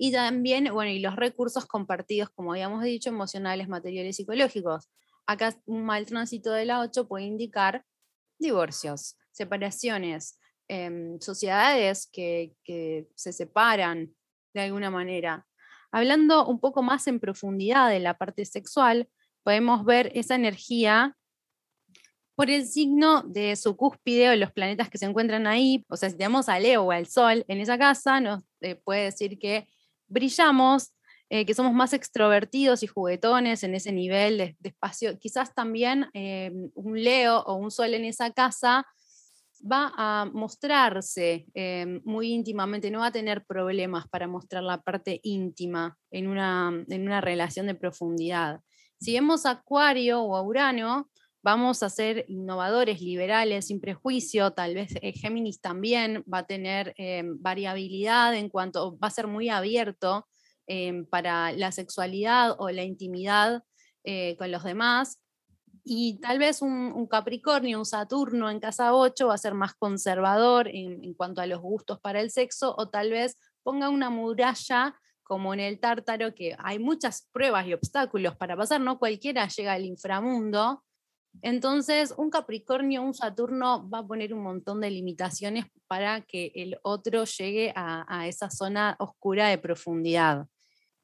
Y 0.03 0.11
también, 0.11 0.73
bueno, 0.73 0.89
y 0.89 0.97
los 0.97 1.15
recursos 1.15 1.67
compartidos, 1.67 2.31
como 2.31 2.53
habíamos 2.53 2.83
dicho, 2.83 3.09
emocionales, 3.09 3.69
materiales, 3.69 4.15
psicológicos. 4.15 4.89
Acá 5.27 5.55
un 5.67 5.85
mal 5.85 6.07
tránsito 6.07 6.51
de 6.53 6.65
la 6.65 6.79
8 6.79 7.07
puede 7.07 7.25
indicar 7.25 7.85
divorcios, 8.39 9.15
separaciones, 9.29 10.39
em, 10.67 11.19
sociedades 11.19 12.09
que, 12.11 12.55
que 12.63 13.09
se 13.13 13.31
separan 13.31 14.11
de 14.55 14.61
alguna 14.61 14.89
manera. 14.89 15.45
Hablando 15.91 16.47
un 16.47 16.59
poco 16.59 16.81
más 16.81 17.05
en 17.05 17.19
profundidad 17.19 17.87
de 17.91 17.99
la 17.99 18.17
parte 18.17 18.45
sexual, 18.45 19.07
podemos 19.43 19.85
ver 19.85 20.11
esa 20.15 20.33
energía 20.33 21.15
por 22.33 22.49
el 22.49 22.65
signo 22.65 23.21
de 23.21 23.55
su 23.55 23.77
cúspide 23.77 24.31
o 24.31 24.35
los 24.35 24.51
planetas 24.51 24.89
que 24.89 24.97
se 24.97 25.05
encuentran 25.05 25.45
ahí. 25.45 25.85
O 25.89 25.95
sea, 25.95 26.09
si 26.09 26.17
tenemos 26.17 26.49
a 26.49 26.57
Leo 26.57 26.85
o 26.85 26.91
al 26.91 27.05
Sol 27.05 27.45
en 27.47 27.59
esa 27.59 27.77
casa, 27.77 28.19
nos 28.19 28.41
eh, 28.61 28.73
puede 28.73 29.03
decir 29.03 29.37
que 29.37 29.67
brillamos, 30.11 30.93
eh, 31.29 31.45
que 31.45 31.53
somos 31.53 31.73
más 31.73 31.93
extrovertidos 31.93 32.83
y 32.83 32.87
juguetones 32.87 33.63
en 33.63 33.73
ese 33.75 33.91
nivel 33.91 34.37
de, 34.37 34.55
espacio. 34.63 35.17
Quizás 35.17 35.53
también 35.53 36.07
eh, 36.13 36.51
un 36.75 37.01
Leo 37.01 37.39
o 37.41 37.55
un 37.55 37.71
Sol 37.71 37.93
en 37.93 38.05
esa 38.05 38.31
casa 38.31 38.85
va 39.63 39.93
a 39.95 40.25
mostrarse 40.25 41.45
muy 42.03 42.33
íntimamente, 42.33 42.89
no 42.89 43.01
va 43.01 43.07
a 43.07 43.11
tener 43.11 43.45
problemas 43.45 44.07
para 44.09 44.27
mostrar 44.27 44.63
la 44.63 44.81
parte 44.81 45.19
íntima 45.21 45.99
en 46.09 46.27
una, 46.27 46.83
en 46.89 47.01
una 47.03 47.21
relación 47.21 47.67
de 47.67 47.75
profundidad. 47.75 48.59
Si 48.99 49.13
vemos 49.13 49.45
Acuario 49.45 50.23
o 50.23 50.41
Urano, 50.41 51.10
vamos 51.43 51.83
a 51.83 51.89
ser 51.89 52.25
innovadores, 52.27 53.01
liberales, 53.01 53.67
sin 53.67 53.79
prejuicio, 53.79 54.51
tal 54.51 54.75
vez 54.75 54.93
eh, 55.01 55.13
Géminis 55.13 55.59
también 55.59 56.23
va 56.31 56.39
a 56.39 56.47
tener 56.47 56.93
em, 56.97 57.41
variabilidad 57.41 58.35
en 58.35 58.49
cuanto, 58.49 58.97
va 58.97 59.07
a 59.07 59.11
ser 59.11 59.27
muy 59.27 59.49
abierto 59.49 60.27
em, 60.67 61.05
para 61.05 61.51
la 61.51 61.71
sexualidad 61.71 62.55
o 62.59 62.69
la 62.69 62.83
intimidad 62.83 63.63
eh, 64.03 64.35
con 64.37 64.51
los 64.51 64.63
demás. 64.63 65.19
Y 65.83 66.19
tal 66.19 66.37
vez 66.37 66.61
un, 66.61 67.07
Capricornio, 67.07 67.79
un 67.79 67.85
Saturno 67.85 68.51
en 68.51 68.59
casa 68.59 68.93
8 68.93 69.27
va 69.27 69.33
a 69.33 69.37
ser 69.39 69.55
más 69.55 69.73
conservador 69.73 70.67
en, 70.67 71.03
en 71.03 71.13
cuanto 71.15 71.41
a 71.41 71.47
los 71.47 71.59
gustos 71.59 71.99
para 71.99 72.21
el 72.21 72.29
sexo 72.29 72.75
o 72.77 72.89
tal 72.89 73.09
vez 73.09 73.35
ponga 73.63 73.89
una 73.89 74.11
muralla 74.11 74.95
como 75.23 75.53
en 75.53 75.61
el 75.61 75.79
tártaro, 75.79 76.35
que 76.35 76.55
hay 76.59 76.77
muchas 76.77 77.29
pruebas 77.31 77.65
y 77.65 77.73
obstáculos 77.73 78.35
para 78.35 78.57
pasar, 78.57 78.81
no 78.81 78.99
cualquiera 78.99 79.47
llega 79.47 79.73
al 79.73 79.85
inframundo. 79.85 80.83
Entonces, 81.41 82.13
un 82.17 82.29
Capricornio, 82.29 83.01
un 83.01 83.13
Saturno 83.13 83.89
va 83.89 83.99
a 83.99 84.07
poner 84.07 84.33
un 84.33 84.43
montón 84.43 84.81
de 84.81 84.91
limitaciones 84.91 85.65
para 85.87 86.21
que 86.21 86.51
el 86.55 86.77
otro 86.83 87.23
llegue 87.23 87.73
a, 87.75 88.27
esa 88.27 88.49
zona 88.49 88.95
oscura 88.99 89.47
de 89.47 89.57
profundidad. 89.57 90.47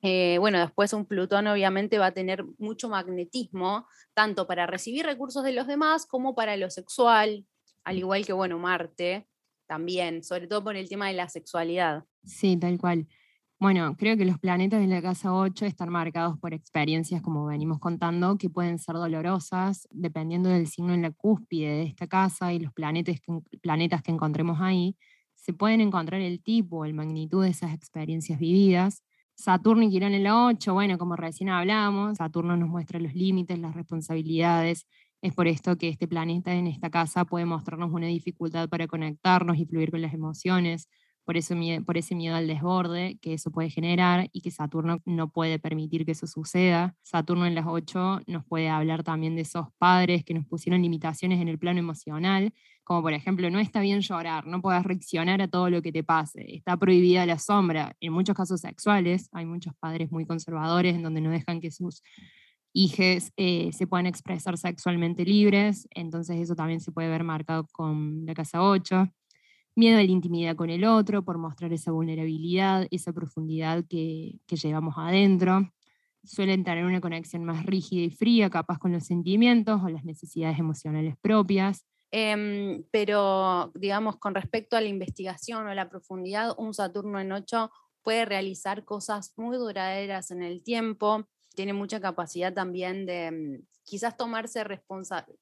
Eh, 0.01 0.37
bueno, 0.39 0.59
después 0.59 0.93
un 0.93 1.05
Plutón 1.05 1.47
obviamente 1.47 1.97
va 1.97 2.07
a 2.07 2.13
tener 2.13 2.45
mucho 2.59 2.87
magnetismo, 2.87 3.87
tanto 4.13 4.45
para 4.45 4.67
recibir 4.67 5.05
recursos 5.05 5.43
de 5.43 5.53
los 5.53 5.65
demás 5.65 6.05
como 6.05 6.35
para 6.35 6.55
lo 6.55 6.69
sexual, 6.69 7.45
al 7.83 7.97
igual 7.97 8.25
que, 8.25 8.33
bueno, 8.33 8.59
Marte 8.59 9.27
también, 9.65 10.23
sobre 10.23 10.47
todo 10.47 10.63
por 10.63 10.75
el 10.75 10.87
tema 10.87 11.07
de 11.07 11.13
la 11.13 11.29
sexualidad. 11.29 12.03
Sí, 12.23 12.57
tal 12.57 12.77
cual. 12.77 13.07
Bueno, 13.59 13.95
creo 13.97 14.15
que 14.17 14.25
los 14.25 14.37
planetas 14.37 14.79
de 14.79 14.85
la 14.87 15.01
casa 15.01 15.33
8 15.33 15.65
están 15.65 15.89
marcados 15.89 16.37
por 16.37 16.53
experiencias, 16.53 17.23
como 17.23 17.47
venimos 17.47 17.79
contando, 17.79 18.37
que 18.37 18.51
pueden 18.51 18.77
ser 18.77 18.95
dolorosas, 18.95 19.87
dependiendo 19.89 20.49
del 20.49 20.67
signo 20.67 20.93
en 20.93 21.01
la 21.01 21.09
cúspide 21.09 21.69
de 21.69 21.83
esta 21.83 22.05
casa 22.05 22.53
y 22.53 22.59
los 22.59 22.71
planetas 22.71 23.19
que, 23.19 23.57
planetas 23.59 24.03
que 24.03 24.11
encontremos 24.11 24.59
ahí. 24.61 24.95
Se 25.33 25.53
pueden 25.53 25.81
encontrar 25.81 26.21
el 26.21 26.43
tipo, 26.43 26.85
el 26.85 26.93
magnitud 26.93 27.43
de 27.43 27.49
esas 27.49 27.73
experiencias 27.73 28.37
vividas. 28.39 29.03
Saturno 29.33 29.81
y 29.83 29.89
Quirón 29.89 30.13
en 30.13 30.23
la 30.23 30.45
8, 30.45 30.73
bueno, 30.75 30.99
como 30.99 31.15
recién 31.15 31.49
hablamos, 31.49 32.17
Saturno 32.17 32.57
nos 32.57 32.69
muestra 32.69 32.99
los 32.99 33.15
límites, 33.15 33.57
las 33.57 33.73
responsabilidades. 33.75 34.85
Es 35.23 35.33
por 35.33 35.47
esto 35.47 35.77
que 35.77 35.89
este 35.89 36.07
planeta 36.07 36.53
en 36.53 36.67
esta 36.67 36.91
casa 36.91 37.25
puede 37.25 37.45
mostrarnos 37.45 37.91
una 37.91 38.05
dificultad 38.07 38.69
para 38.69 38.85
conectarnos 38.87 39.57
y 39.57 39.65
fluir 39.65 39.89
con 39.89 40.01
las 40.01 40.13
emociones, 40.13 40.87
por, 41.27 41.35
eso, 41.35 41.55
por 41.85 41.97
ese 41.97 42.15
miedo 42.15 42.37
al 42.37 42.47
desborde 42.47 43.19
que 43.21 43.33
eso 43.33 43.51
puede 43.51 43.69
generar 43.69 44.29
y 44.31 44.39
que 44.39 44.49
Saturno 44.49 45.01
no 45.03 45.29
puede 45.29 45.59
permitir 45.59 46.05
que 46.05 46.13
eso 46.13 46.25
suceda. 46.25 46.95
Saturno 47.03 47.45
en 47.45 47.53
las 47.53 47.65
8 47.67 48.21
nos 48.27 48.45
puede 48.45 48.69
hablar 48.69 49.03
también 49.03 49.35
de 49.35 49.41
esos 49.41 49.67
padres 49.77 50.23
que 50.23 50.33
nos 50.33 50.45
pusieron 50.45 50.81
limitaciones 50.81 51.41
en 51.41 51.49
el 51.49 51.59
plano 51.59 51.79
emocional, 51.79 52.53
como 52.85 53.01
por 53.01 53.11
ejemplo, 53.11 53.49
no 53.49 53.59
está 53.59 53.81
bien 53.81 53.99
llorar, 53.99 54.47
no 54.47 54.61
puedes 54.61 54.81
reaccionar 54.83 55.41
a 55.41 55.49
todo 55.49 55.69
lo 55.69 55.81
que 55.81 55.91
te 55.91 56.01
pase, 56.01 56.55
está 56.55 56.77
prohibida 56.77 57.25
la 57.25 57.39
sombra. 57.39 57.93
En 57.99 58.13
muchos 58.13 58.33
casos 58.33 58.61
sexuales, 58.61 59.27
hay 59.33 59.45
muchos 59.45 59.73
padres 59.81 60.09
muy 60.09 60.25
conservadores 60.25 60.95
en 60.95 61.03
donde 61.03 61.19
no 61.19 61.29
dejan 61.29 61.59
que 61.59 61.71
sus 61.71 62.01
hijos 62.71 63.33
eh, 63.35 63.71
se 63.73 63.85
puedan 63.85 64.05
expresar 64.05 64.57
sexualmente 64.57 65.25
libres, 65.25 65.89
entonces 65.91 66.37
eso 66.37 66.55
también 66.55 66.79
se 66.79 66.93
puede 66.93 67.09
ver 67.09 67.25
marcado 67.25 67.67
con 67.73 68.25
la 68.25 68.33
casa 68.33 68.61
8 68.61 69.11
miedo 69.77 69.99
a 69.99 70.03
la 70.03 70.11
intimidad 70.11 70.55
con 70.55 70.69
el 70.69 70.83
otro, 70.83 71.23
por 71.23 71.37
mostrar 71.37 71.71
esa 71.71 71.91
vulnerabilidad, 71.91 72.87
esa 72.89 73.13
profundidad 73.13 73.85
que, 73.87 74.39
llevamos 74.49 74.95
adentro. 74.97 75.71
Suelen 76.23 76.63
tener 76.63 76.83
una 76.83 76.99
conexión 76.99 77.45
más 77.45 77.65
rígida 77.65 78.03
y 78.05 78.09
fría, 78.09 78.49
capaz 78.49 78.79
con 78.79 78.91
los 78.91 79.05
sentimientos 79.05 79.81
o 79.83 79.89
las 79.89 80.03
necesidades 80.03 80.59
emocionales 80.59 81.15
propias. 81.21 81.85
Em, 82.11 82.83
pero, 82.91 83.71
digamos, 83.75 84.17
con 84.17 84.33
respecto 84.33 84.75
a 84.75 84.81
la 84.81 84.87
investigación 84.87 85.67
o 85.67 85.73
la 85.73 85.89
profundidad, 85.89 86.55
un 86.57 86.73
Saturno 86.73 87.19
en 87.19 87.31
8 87.31 87.69
puede 88.01 88.25
realizar 88.25 88.83
cosas 88.83 89.33
muy 89.37 89.57
duraderas 89.57 90.31
en 90.31 90.41
el 90.41 90.63
tiempo, 90.63 91.27
tiene 91.53 91.73
mucha 91.73 91.99
capacidad 91.99 92.53
también 92.53 93.05
de 93.05 93.31
mm, 93.31 93.65
quizás 93.83 94.17
tomarse 94.17 94.63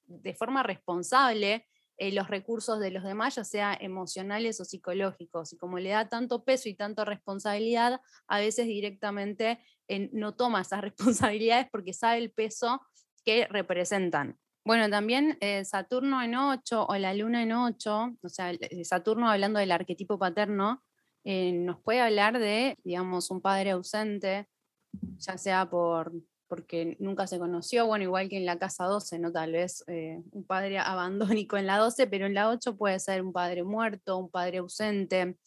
de 0.08 0.34
forma 0.34 0.63
responsable 0.63 1.65
eh, 1.98 2.12
los 2.12 2.28
recursos 2.28 2.80
de 2.80 2.92
los 2.92 3.04
demás, 3.04 3.36
ya 3.36 3.44
sea 3.46 3.78
emocionales 3.80 4.60
o 4.60 4.66
psicológicos. 4.66 5.54
Y 5.54 5.58
como 5.58 5.80
le 5.80 5.90
da 5.90 6.10
tanto 6.10 6.44
peso 6.44 6.68
y 6.68 6.75
tanta 6.75 7.06
responsabilidad, 7.06 8.02
a 8.28 8.40
veces 8.40 8.68
directamente 8.68 9.60
eh, 9.88 10.10
no 10.12 10.36
toma 10.36 10.62
esas 10.62 10.82
responsabilidades 10.82 11.68
porque 11.72 11.94
sabe 11.94 12.18
el 12.18 12.32
peso 12.32 12.82
que 13.24 13.48
representan. 13.48 14.38
Bueno, 14.66 14.90
también 14.90 15.38
eh, 15.42 15.64
Saturno 15.64 16.22
en 16.22 16.36
8 16.36 16.86
o 16.88 16.96
la 16.98 17.14
Luna 17.14 17.44
en 17.44 17.54
8, 17.54 18.18
o 18.22 18.30
sea, 18.30 18.52
Saturno 18.84 19.30
hablando 19.30 19.60
del 19.60 19.72
arquetipo 19.72 20.18
paterno, 20.18 20.84
nos 21.24 21.82
puede 21.82 22.02
hablar 22.02 22.38
de, 22.38 22.78
digamos, 22.84 23.32
un 23.32 23.42
padre 23.42 23.72
ausente, 23.72 24.48
ya 25.18 25.40
sea 25.40 25.68
por 25.68 26.12
porque 26.48 26.96
nunca 27.00 27.28
se 27.28 27.40
conoció, 27.40 27.86
bueno, 27.86 28.04
igual 28.04 28.30
que 28.30 28.38
en 28.38 28.46
la 28.46 28.60
casa 28.60 28.86
12, 28.86 29.20
¿no? 29.20 29.32
Tal 29.32 29.52
vez 29.52 29.84
eh, 29.88 30.22
un 30.32 30.46
padre 30.46 30.80
abandónico 30.80 31.58
en 31.58 31.68
la 31.68 31.78
12, 31.78 32.08
pero 32.08 32.25
en 32.25 32.34
la 32.34 32.50
8 32.50 32.78
puede 32.78 33.00
ser 33.00 33.22
un 33.22 33.34
padre 33.34 33.64
muerto, 33.64 34.18
un 34.18 34.30
padre 34.30 34.60
ausente, 34.60 35.38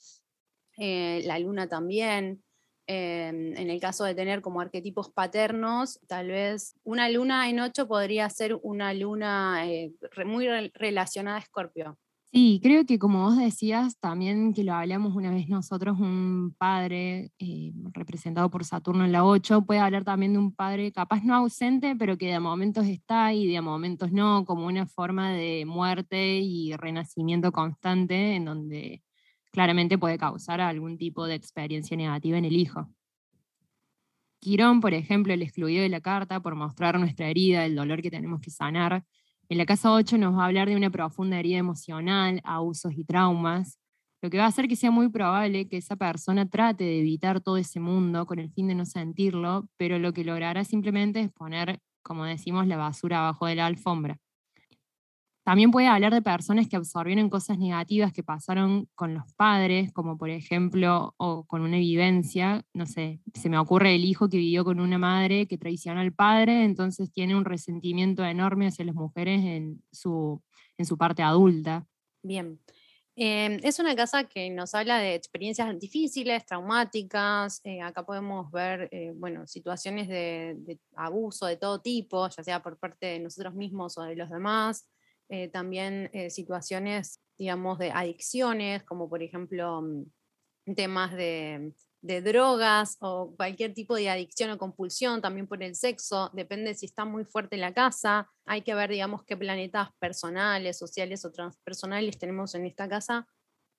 eh, 0.76 1.22
la 1.24 1.38
luna 1.38 1.68
también. 1.68 2.42
Em, 2.90 3.54
en 3.54 3.68
el 3.68 3.80
caso 3.80 4.04
de 4.04 4.14
tener 4.14 4.40
como 4.40 4.62
arquetipos 4.62 5.10
paternos, 5.10 6.00
tal 6.06 6.28
vez 6.28 6.74
una 6.84 7.10
luna 7.10 7.50
en 7.50 7.60
8 7.60 7.86
podría 7.86 8.30
ser 8.30 8.58
una 8.62 8.94
luna 8.94 9.66
eh, 9.66 9.92
muy 10.24 10.48
relacionada 10.48 11.36
a 11.36 11.40
Escorpio. 11.40 11.98
Sí, 12.30 12.60
creo 12.62 12.84
que 12.84 12.98
como 12.98 13.22
vos 13.22 13.38
decías, 13.38 13.98
también 13.98 14.52
que 14.52 14.62
lo 14.62 14.74
hablamos 14.74 15.16
una 15.16 15.30
vez 15.30 15.48
nosotros, 15.48 15.98
un 15.98 16.54
padre 16.58 17.32
eh, 17.38 17.72
representado 17.94 18.50
por 18.50 18.66
Saturno 18.66 19.06
en 19.06 19.12
la 19.12 19.24
8, 19.24 19.62
puede 19.64 19.80
hablar 19.80 20.04
también 20.04 20.34
de 20.34 20.38
un 20.38 20.54
padre 20.54 20.92
capaz 20.92 21.24
no 21.24 21.34
ausente, 21.34 21.96
pero 21.96 22.18
que 22.18 22.30
de 22.30 22.38
momentos 22.38 22.84
está 22.86 23.32
y 23.32 23.46
de 23.50 23.62
momentos 23.62 24.12
no, 24.12 24.44
como 24.44 24.66
una 24.66 24.86
forma 24.86 25.32
de 25.32 25.64
muerte 25.64 26.38
y 26.40 26.76
renacimiento 26.76 27.50
constante 27.50 28.36
en 28.36 28.44
donde 28.44 29.02
claramente 29.50 29.96
puede 29.96 30.18
causar 30.18 30.60
algún 30.60 30.98
tipo 30.98 31.26
de 31.26 31.34
experiencia 31.34 31.96
negativa 31.96 32.36
en 32.36 32.44
el 32.44 32.56
hijo. 32.56 32.88
Quirón, 34.40 34.80
por 34.80 34.92
ejemplo, 34.92 35.32
el 35.32 35.42
excluido 35.42 35.82
de 35.82 35.88
la 35.88 36.00
carta 36.02 36.40
por 36.40 36.54
mostrar 36.54 36.98
nuestra 37.00 37.28
herida, 37.28 37.64
el 37.64 37.74
dolor 37.74 38.02
que 38.02 38.10
tenemos 38.10 38.40
que 38.40 38.50
sanar, 38.50 39.04
en 39.50 39.58
la 39.58 39.66
casa 39.66 39.92
8 39.92 40.18
nos 40.18 40.36
va 40.36 40.42
a 40.42 40.46
hablar 40.46 40.68
de 40.68 40.76
una 40.76 40.90
profunda 40.90 41.38
herida 41.38 41.58
emocional, 41.58 42.40
abusos 42.44 42.92
y 42.94 43.04
traumas, 43.04 43.78
lo 44.20 44.30
que 44.30 44.38
va 44.38 44.44
a 44.44 44.48
hacer 44.48 44.68
que 44.68 44.76
sea 44.76 44.90
muy 44.90 45.08
probable 45.08 45.68
que 45.68 45.76
esa 45.78 45.96
persona 45.96 46.48
trate 46.48 46.84
de 46.84 47.00
evitar 47.00 47.40
todo 47.40 47.56
ese 47.56 47.80
mundo 47.80 48.26
con 48.26 48.40
el 48.40 48.50
fin 48.50 48.68
de 48.68 48.74
no 48.74 48.84
sentirlo, 48.84 49.68
pero 49.76 49.98
lo 49.98 50.12
que 50.12 50.24
logrará 50.24 50.64
simplemente 50.64 51.20
es 51.20 51.32
poner, 51.32 51.80
como 52.02 52.24
decimos, 52.24 52.66
la 52.66 52.76
basura 52.76 53.20
abajo 53.20 53.46
de 53.46 53.54
la 53.54 53.66
alfombra. 53.66 54.18
También 55.48 55.70
puede 55.70 55.86
hablar 55.86 56.12
de 56.12 56.20
personas 56.20 56.68
que 56.68 56.76
absorbieron 56.76 57.30
cosas 57.30 57.56
negativas 57.56 58.12
que 58.12 58.22
pasaron 58.22 58.86
con 58.94 59.14
los 59.14 59.32
padres, 59.32 59.90
como 59.94 60.18
por 60.18 60.28
ejemplo, 60.28 61.14
o 61.16 61.46
con 61.46 61.62
una 61.62 61.78
vivencia, 61.78 62.66
no 62.74 62.84
sé, 62.84 63.22
se 63.32 63.48
me 63.48 63.56
ocurre 63.56 63.94
el 63.94 64.04
hijo 64.04 64.28
que 64.28 64.36
vivió 64.36 64.62
con 64.62 64.78
una 64.78 64.98
madre 64.98 65.48
que 65.48 65.56
traicionó 65.56 66.00
al 66.02 66.12
padre, 66.12 66.64
entonces 66.64 67.10
tiene 67.10 67.34
un 67.34 67.46
resentimiento 67.46 68.26
enorme 68.26 68.66
hacia 68.66 68.84
las 68.84 68.94
mujeres 68.94 69.42
en 69.42 69.82
su, 69.90 70.42
en 70.76 70.84
su 70.84 70.98
parte 70.98 71.22
adulta. 71.22 71.86
Bien. 72.22 72.60
Em, 73.16 73.58
es 73.62 73.78
una 73.78 73.96
casa 73.96 74.24
que 74.24 74.50
nos 74.50 74.74
habla 74.74 74.98
de 74.98 75.14
experiencias 75.14 75.78
difíciles, 75.78 76.44
traumáticas. 76.44 77.62
Eh, 77.64 77.80
acá 77.80 78.04
podemos 78.04 78.50
ver 78.50 78.90
eh, 78.92 79.14
bueno, 79.16 79.46
situaciones 79.46 80.08
de, 80.08 80.56
de, 80.58 80.78
abuso 80.94 81.46
de 81.46 81.56
todo 81.56 81.80
tipo, 81.80 82.28
ya 82.28 82.44
sea 82.44 82.62
por 82.62 82.78
parte 82.78 83.06
de 83.06 83.20
nosotros 83.20 83.54
mismos 83.54 83.96
o 83.96 84.02
de 84.02 84.14
los 84.14 84.28
demás. 84.28 84.86
Eh, 85.30 85.48
también 85.48 86.08
eh, 86.14 86.30
situaciones, 86.30 87.20
digamos, 87.36 87.78
de 87.78 87.90
adicciones, 87.90 88.82
como 88.84 89.10
por 89.10 89.22
ejemplo 89.22 89.82
mm, 89.82 90.74
temas 90.74 91.14
de, 91.14 91.74
drogas 92.00 92.96
o 93.00 93.34
cualquier 93.36 93.74
tipo 93.74 93.94
de 93.94 94.08
adicción 94.08 94.50
o 94.50 94.58
compulsión, 94.58 95.20
también 95.20 95.46
por 95.46 95.62
el 95.62 95.74
sexo, 95.74 96.30
depende 96.32 96.74
si 96.74 96.86
está 96.86 97.04
muy 97.04 97.24
fuerte 97.24 97.56
la 97.58 97.74
casa, 97.74 98.30
hay 98.46 98.62
que 98.62 98.74
ver, 98.74 98.90
digamos, 98.90 99.24
qué 99.24 99.36
planetas 99.36 99.90
personales, 99.98 100.78
sociales 100.78 101.24
o 101.24 101.32
transpersonales 101.32 102.18
tenemos 102.18 102.54
en 102.54 102.64
esta 102.64 102.88
casa 102.88 103.26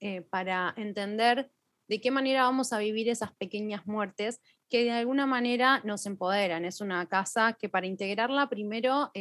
eh, 0.02 0.22
para 0.22 0.74
entender 0.78 1.50
de 1.88 2.02
qué 2.02 2.12
manera 2.12 2.44
vamos 2.44 2.72
a 2.74 2.78
vivir 2.78 3.10
esas 3.10 3.32
pequeñas 3.38 3.88
muertes 3.88 4.40
que 4.70 4.84
de 4.84 4.92
alguna 4.92 5.26
manera 5.26 5.82
nos 5.84 6.06
empoderan. 6.06 6.66
Es 6.66 6.82
una 6.82 7.08
casa 7.08 7.54
que 7.54 7.70
para 7.70 7.88
integrarla 7.88 8.50
primero 8.50 9.12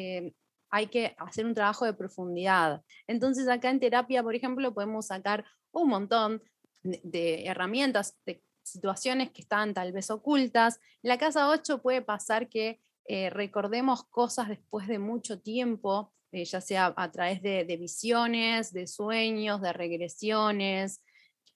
hay 0.71 0.89
que 0.89 1.15
hacer 1.19 1.47
un 1.47 1.55
trabajo 1.55 1.85
de 1.85 1.95
profundidad. 1.95 2.83
Entonces 3.07 3.49
acá 3.49 3.71
en 3.71 3.81
terapia, 3.81 4.23
por 4.23 4.35
ejemplo, 4.35 4.75
podemos 4.75 5.07
sacar 5.07 5.45
un 5.73 5.89
montón 5.89 6.43
de, 6.83 7.45
herramientas, 7.47 8.17
de 8.27 8.43
situaciones 8.63 9.31
que 9.31 9.43
están 9.43 9.75
tal 9.75 9.93
vez 9.93 10.11
ocultas. 10.11 10.81
En 11.03 11.09
la 11.09 11.19
casa 11.19 11.49
8 11.49 11.81
puede 11.81 12.03
pasar 12.03 12.49
que 12.49 12.81
eh, 13.07 13.31
recordemos 13.31 14.05
cosas 14.05 14.49
después 14.49 14.87
de 14.87 14.99
mucho 14.99 15.41
tiempo, 15.41 16.13
eh, 16.33 16.45
ya 16.45 16.61
sea 16.61 16.93
a 16.97 17.11
través 17.11 17.43
de, 17.43 17.65
visiones, 17.79 18.73
de 18.73 18.87
sueños, 18.87 19.63
de 19.63 19.73
regresiones, 19.73 21.03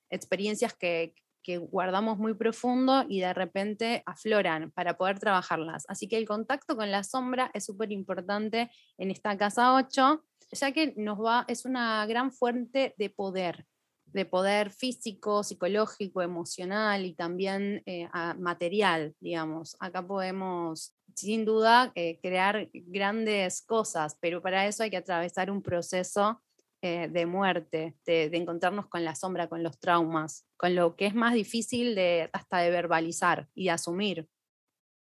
experiencias 0.09 0.75
que, 0.75 1.15
que 1.43 1.59
guardamos 1.59 2.19
muy 2.19 2.35
profundo 2.35 3.05
y 3.09 3.21
de 3.21 3.35
repente 3.35 4.03
afloran 4.07 4.71
para 4.73 4.97
poder 4.97 5.19
trabajarlas. 5.19 5.85
Así 5.89 6.09
que 6.09 6.17
el 6.17 6.27
contacto 6.27 6.77
con 6.77 6.91
la 6.91 7.05
sombra 7.05 7.51
es 7.55 7.65
súper 7.65 7.93
importante 7.93 8.71
en 8.99 9.11
esta 9.11 9.37
casa 9.37 9.75
8, 9.75 10.25
ya 10.53 10.73
que 10.73 10.95
nos 10.97 11.19
va, 11.19 11.45
es 11.49 11.65
una 11.65 12.05
gran 12.07 12.33
fuente 12.33 12.95
de 12.99 13.11
poder, 13.11 13.67
de 14.07 14.25
poder 14.25 14.71
físico, 14.71 15.43
psicológico, 15.43 16.23
emocional 16.23 17.05
y 17.05 17.15
también 17.15 17.83
eh, 17.87 18.09
material, 18.39 19.15
digamos. 19.21 19.77
Acá 19.81 20.07
podemos, 20.07 20.95
sin 21.15 21.45
duda, 21.45 21.93
eh, 21.95 22.19
crear 22.21 22.69
grandes 22.73 23.63
cosas, 23.63 24.17
pero 24.21 24.43
para 24.43 24.67
eso 24.67 24.83
hay 24.83 24.91
que 24.91 24.99
atravesar 24.99 25.51
un 25.51 25.63
proceso 25.63 26.41
eh, 26.85 27.09
de 27.09 27.27
muerte, 27.27 27.97
de, 28.05 28.25
encontrarnos 28.33 28.89
con 28.89 29.05
la 29.05 29.15
sombra, 29.15 29.49
con 29.49 29.63
los 29.63 29.79
traumas, 29.79 30.45
con 30.57 30.75
lo 30.75 30.97
que 30.97 31.07
es 31.07 31.15
más 31.15 31.33
difícil 31.33 31.95
de, 31.95 32.29
hasta 32.33 32.59
de 32.59 32.71
verbalizar 32.71 33.49
y 33.55 33.67
de 33.67 33.71
asumir. 33.71 34.29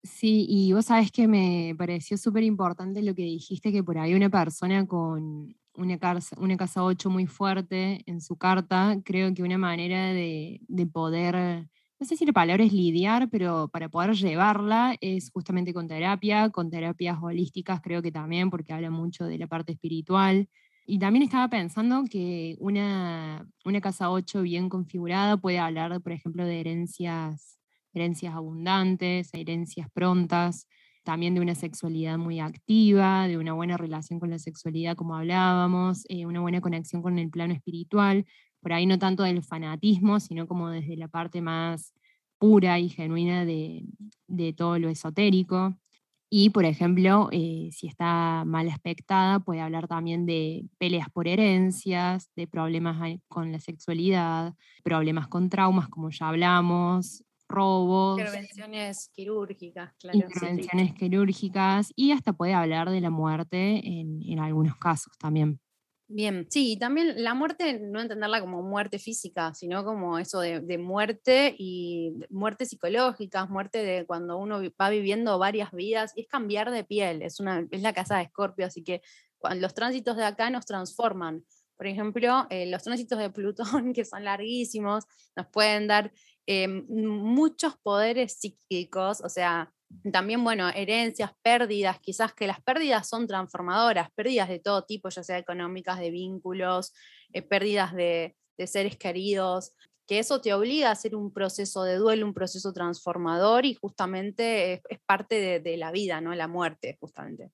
Sí, 0.04 0.46
y 0.50 0.74
vos 0.74 0.88
sabés 0.88 1.14
que 1.14 1.30
me 1.30 1.74
pareció 1.78 2.18
súper 2.18 2.44
importante 2.44 3.02
lo 3.02 3.16
que 3.16 3.22
dijiste, 3.22 3.72
que 3.72 3.86
por 3.86 3.98
ahí 3.98 4.14
una 4.14 4.30
persona 4.30 4.86
con 4.86 5.56
una 5.76 5.98
casa, 5.98 6.36
una 6.42 6.58
casa 6.58 6.84
8 6.84 7.10
muy 7.10 7.26
fuerte 7.26 8.04
en 8.06 8.20
su 8.20 8.36
carta, 8.36 8.98
creo 9.06 9.34
que 9.34 9.42
una 9.42 9.58
manera 9.58 10.08
de, 10.08 10.60
de 10.68 10.86
poder, 10.88 11.70
no 12.02 12.06
sé 12.06 12.18
si 12.18 12.26
la 12.26 12.34
palabra 12.34 12.66
es 12.66 12.74
lidiar, 12.74 13.30
pero 13.30 13.70
para 13.70 13.88
poder 13.88 14.12
llevarla 14.16 14.98
es 15.00 15.32
justamente 15.32 15.74
con 15.74 15.88
terapia, 15.88 16.50
con 16.50 16.70
terapias 16.70 17.18
holísticas 17.22 17.80
creo 17.82 18.02
que 18.02 18.12
también, 18.12 18.50
porque 18.50 18.74
habla 18.74 18.90
mucho 18.90 19.24
de 19.24 19.38
la 19.38 19.48
parte 19.48 19.72
espiritual, 19.72 20.50
y 20.92 21.00
también 21.00 21.24
estaba 21.24 21.48
pensando 21.48 22.04
que 22.04 22.58
una, 22.60 23.48
una 23.64 23.80
casa 23.80 24.12
8 24.12 24.42
bien 24.42 24.68
configurada 24.68 25.38
puede 25.38 25.58
hablar, 25.58 26.02
por 26.02 26.12
ejemplo, 26.12 26.44
de 26.44 26.60
herencias, 26.60 27.58
herencias 27.94 28.36
abundantes, 28.36 29.30
herencias 29.34 29.90
prontas, 29.94 30.68
también 31.06 31.34
de 31.34 31.40
una 31.40 31.56
sexualidad 31.56 32.18
muy 32.18 32.42
activa, 32.42 33.30
de 33.30 33.38
una 33.38 33.54
buena 33.54 33.78
relación 33.78 34.20
con 34.20 34.32
la 34.32 34.38
sexualidad, 34.38 34.98
como 34.98 35.16
hablábamos, 35.16 36.04
eh, 36.10 36.26
una 36.26 36.42
buena 36.42 36.60
conexión 36.60 37.02
con 37.02 37.20
el 37.20 37.30
plano 37.30 37.54
espiritual, 37.54 38.26
por 38.60 38.74
ahí 38.74 38.86
no 38.86 39.00
tanto 39.00 39.24
del 39.24 39.44
fanatismo, 39.44 40.20
sino 40.20 40.46
como 40.46 40.72
desde 40.72 40.98
la 40.98 41.08
parte 41.08 41.40
más 41.40 41.94
pura 42.38 42.80
y 42.80 42.90
genuina 42.90 43.46
de, 43.46 43.86
de 44.28 44.52
todo 44.52 44.78
lo 44.78 44.90
esotérico. 44.90 45.74
Y, 46.34 46.52
por 46.52 46.64
ejemplo, 46.64 47.28
eh, 47.34 47.72
si 47.74 47.88
está 47.88 48.44
mal 48.46 48.70
aspectada, 48.70 49.40
puede 49.42 49.60
hablar 49.60 49.90
también 49.90 50.26
de 50.26 50.64
peleas 50.78 51.10
por 51.10 51.28
herencias, 51.28 52.32
de 52.38 52.48
problemas 52.48 53.20
con 53.28 53.52
la 53.52 53.60
sexualidad, 53.60 54.56
problemas 54.82 55.28
con 55.28 55.50
traumas, 55.50 55.90
como 55.90 56.10
ya 56.10 56.30
hablamos, 56.30 57.26
robos. 57.50 58.18
Intervenciones 58.18 59.10
quirúrgicas, 59.14 59.92
claro. 60.00 60.20
Intervenciones 60.20 60.94
quirúrgicas 60.94 61.92
y 61.98 62.14
hasta 62.14 62.32
puede 62.32 62.54
hablar 62.54 62.90
de 62.90 63.02
la 63.02 63.10
muerte 63.10 63.86
en, 63.86 64.22
en 64.24 64.40
algunos 64.40 64.78
casos 64.78 65.18
también. 65.18 65.60
Bien, 66.14 66.46
sí, 66.50 66.74
y 66.74 66.78
también 66.78 67.24
la 67.24 67.34
muerte, 67.34 67.80
no 67.80 68.02
entenderla 68.02 68.42
como 68.42 68.62
muerte 68.62 69.00
física, 69.00 69.54
sino 69.54 69.86
como 69.86 70.20
eso 70.20 70.42
de, 70.42 70.78
muerte 70.78 71.56
y 71.58 72.14
muerte 72.30 72.66
psicológica, 72.66 73.46
muerte 73.46 73.78
de 73.82 74.06
cuando 74.06 74.38
uno 74.38 74.60
va 74.80 74.90
viviendo 74.90 75.40
varias 75.40 75.72
vidas, 75.72 76.12
y 76.18 76.22
es 76.22 76.28
cambiar 76.28 76.70
de 76.70 76.84
piel, 76.84 77.22
es, 77.22 77.40
una, 77.40 77.66
es 77.72 77.82
la 77.82 77.94
casa 77.94 78.18
de 78.18 78.24
Escorpio, 78.24 78.66
así 78.66 78.84
que 78.84 79.02
cuando 79.38 79.62
los 79.62 79.74
tránsitos 79.74 80.18
de 80.18 80.26
acá 80.26 80.50
nos 80.50 80.66
transforman. 80.66 81.46
Por 81.78 81.88
ejemplo, 81.88 82.46
eh, 82.50 82.66
los 82.66 82.84
tránsitos 82.84 83.18
de 83.18 83.30
Plutón, 83.30 83.94
que 83.94 84.04
son 84.04 84.26
larguísimos, 84.26 85.06
nos 85.38 85.48
pueden 85.48 85.88
dar 85.88 86.12
eh, 86.46 86.68
muchos 86.68 87.78
poderes 87.78 88.34
psíquicos, 88.34 89.22
o 89.22 89.30
sea, 89.30 89.74
también, 90.12 90.44
bueno, 90.44 90.70
herencias, 90.70 91.32
pérdidas, 91.42 92.00
quizás 92.00 92.34
que 92.34 92.48
las 92.48 92.62
pérdidas 92.62 93.08
son 93.08 93.28
transformadoras, 93.28 94.10
pérdidas 94.16 94.50
de 94.50 94.60
todo 94.60 94.84
tipo, 94.84 95.10
ya 95.10 95.24
sea 95.24 95.38
económicas, 95.38 96.00
de 96.00 96.12
vínculos, 96.12 96.94
eh, 97.34 97.42
pérdidas 97.42 97.94
de, 97.94 98.36
seres 98.66 98.96
queridos, 98.96 99.74
que 100.06 100.20
eso 100.20 100.40
te 100.40 100.54
obliga 100.54 100.90
a 100.90 100.92
hacer 100.92 101.16
un 101.16 101.34
proceso 101.34 101.84
de 101.84 101.96
duelo, 101.96 102.28
un 102.28 102.34
proceso 102.34 102.74
transformador 102.74 103.66
y 103.66 103.74
justamente 103.74 104.74
es, 104.74 105.00
parte 105.08 105.36
de, 105.36 105.60
de, 105.60 105.78
la 105.78 105.92
vida, 105.92 106.22
¿no? 106.22 106.36
La 106.36 106.48
muerte, 106.48 106.96
justamente. 107.00 107.52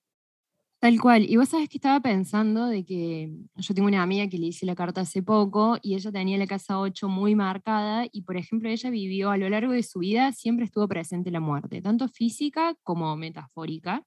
Tal 0.81 0.99
cual. 1.01 1.25
Y 1.27 1.37
vos 1.37 1.49
sabés 1.49 1.69
que 1.69 1.77
estaba 1.77 1.99
pensando 2.01 2.67
de 2.67 2.85
que 2.85 3.31
yo 3.55 3.73
tengo 3.73 3.87
una 3.87 4.03
amiga 4.03 4.27
que 4.29 4.37
le 4.37 4.47
hice 4.47 4.65
la 4.67 4.75
carta 4.75 5.01
hace 5.01 5.23
poco 5.23 5.77
y 5.81 5.95
ella 5.95 6.11
tenía 6.11 6.37
la 6.37 6.45
casa 6.45 6.79
8 6.79 7.09
muy 7.09 7.33
marcada 7.33 8.05
y, 8.11 8.21
por 8.21 8.37
ejemplo, 8.37 8.69
ella 8.69 8.91
vivió 8.91 9.31
a 9.31 9.37
lo 9.37 9.49
largo 9.49 9.71
de 9.73 9.81
su 9.81 9.99
vida, 9.99 10.31
siempre 10.33 10.65
estuvo 10.65 10.87
presente 10.87 11.31
la 11.31 11.39
muerte, 11.39 11.81
tanto 11.81 12.07
física 12.07 12.75
como 12.83 13.15
metafórica. 13.17 14.03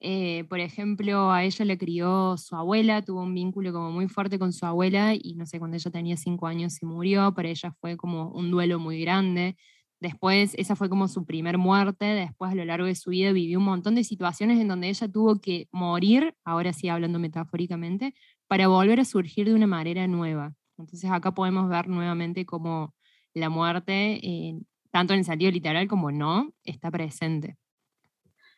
Eh, 0.00 0.44
por 0.48 0.60
ejemplo, 0.60 1.32
a 1.32 1.44
ella 1.44 1.64
le 1.64 1.78
crió 1.78 2.36
su 2.38 2.56
abuela, 2.56 3.02
tuvo 3.02 3.22
un 3.22 3.34
vínculo 3.34 3.72
como 3.72 3.90
muy 3.92 4.08
fuerte 4.08 4.38
con 4.38 4.52
su 4.52 4.66
abuela 4.66 5.14
y 5.14 5.34
no 5.36 5.46
sé, 5.46 5.58
cuando 5.60 5.76
ella 5.76 5.90
tenía 5.90 6.16
cinco 6.16 6.46
años 6.48 6.74
se 6.74 6.86
murió, 6.86 7.34
para 7.34 7.48
ella 7.50 7.72
fue 7.80 7.96
como 7.96 8.30
un 8.30 8.50
duelo 8.50 8.78
muy 8.78 9.00
grande. 9.00 9.56
Después, 10.00 10.54
esa 10.56 10.76
fue 10.76 10.88
como 10.88 11.08
su 11.08 11.24
primer 11.24 11.58
muerte. 11.58 12.04
Después, 12.04 12.52
a 12.52 12.54
lo 12.54 12.64
largo 12.64 12.86
de 12.86 12.94
su 12.94 13.10
vida, 13.10 13.32
vivió 13.32 13.58
un 13.58 13.64
montón 13.64 13.96
de 13.96 14.04
situaciones 14.04 14.60
en 14.60 14.68
donde 14.68 14.88
ella 14.88 15.08
tuvo 15.08 15.40
que 15.40 15.68
morir, 15.72 16.34
ahora 16.44 16.72
sí 16.72 16.88
hablando 16.88 17.18
metafóricamente, 17.18 18.14
para 18.46 18.68
volver 18.68 19.00
a 19.00 19.04
surgir 19.04 19.46
de 19.46 19.54
una 19.54 19.66
manera 19.66 20.06
nueva. 20.06 20.54
Entonces, 20.78 21.10
acá 21.10 21.32
podemos 21.32 21.68
ver 21.68 21.88
nuevamente 21.88 22.46
cómo 22.46 22.94
la 23.34 23.48
muerte, 23.48 24.20
tanto 24.92 25.14
en 25.14 25.20
el 25.20 25.24
sentido 25.24 25.50
literal 25.50 25.88
como 25.88 26.12
no, 26.12 26.52
está 26.64 26.90
presente. 26.92 27.56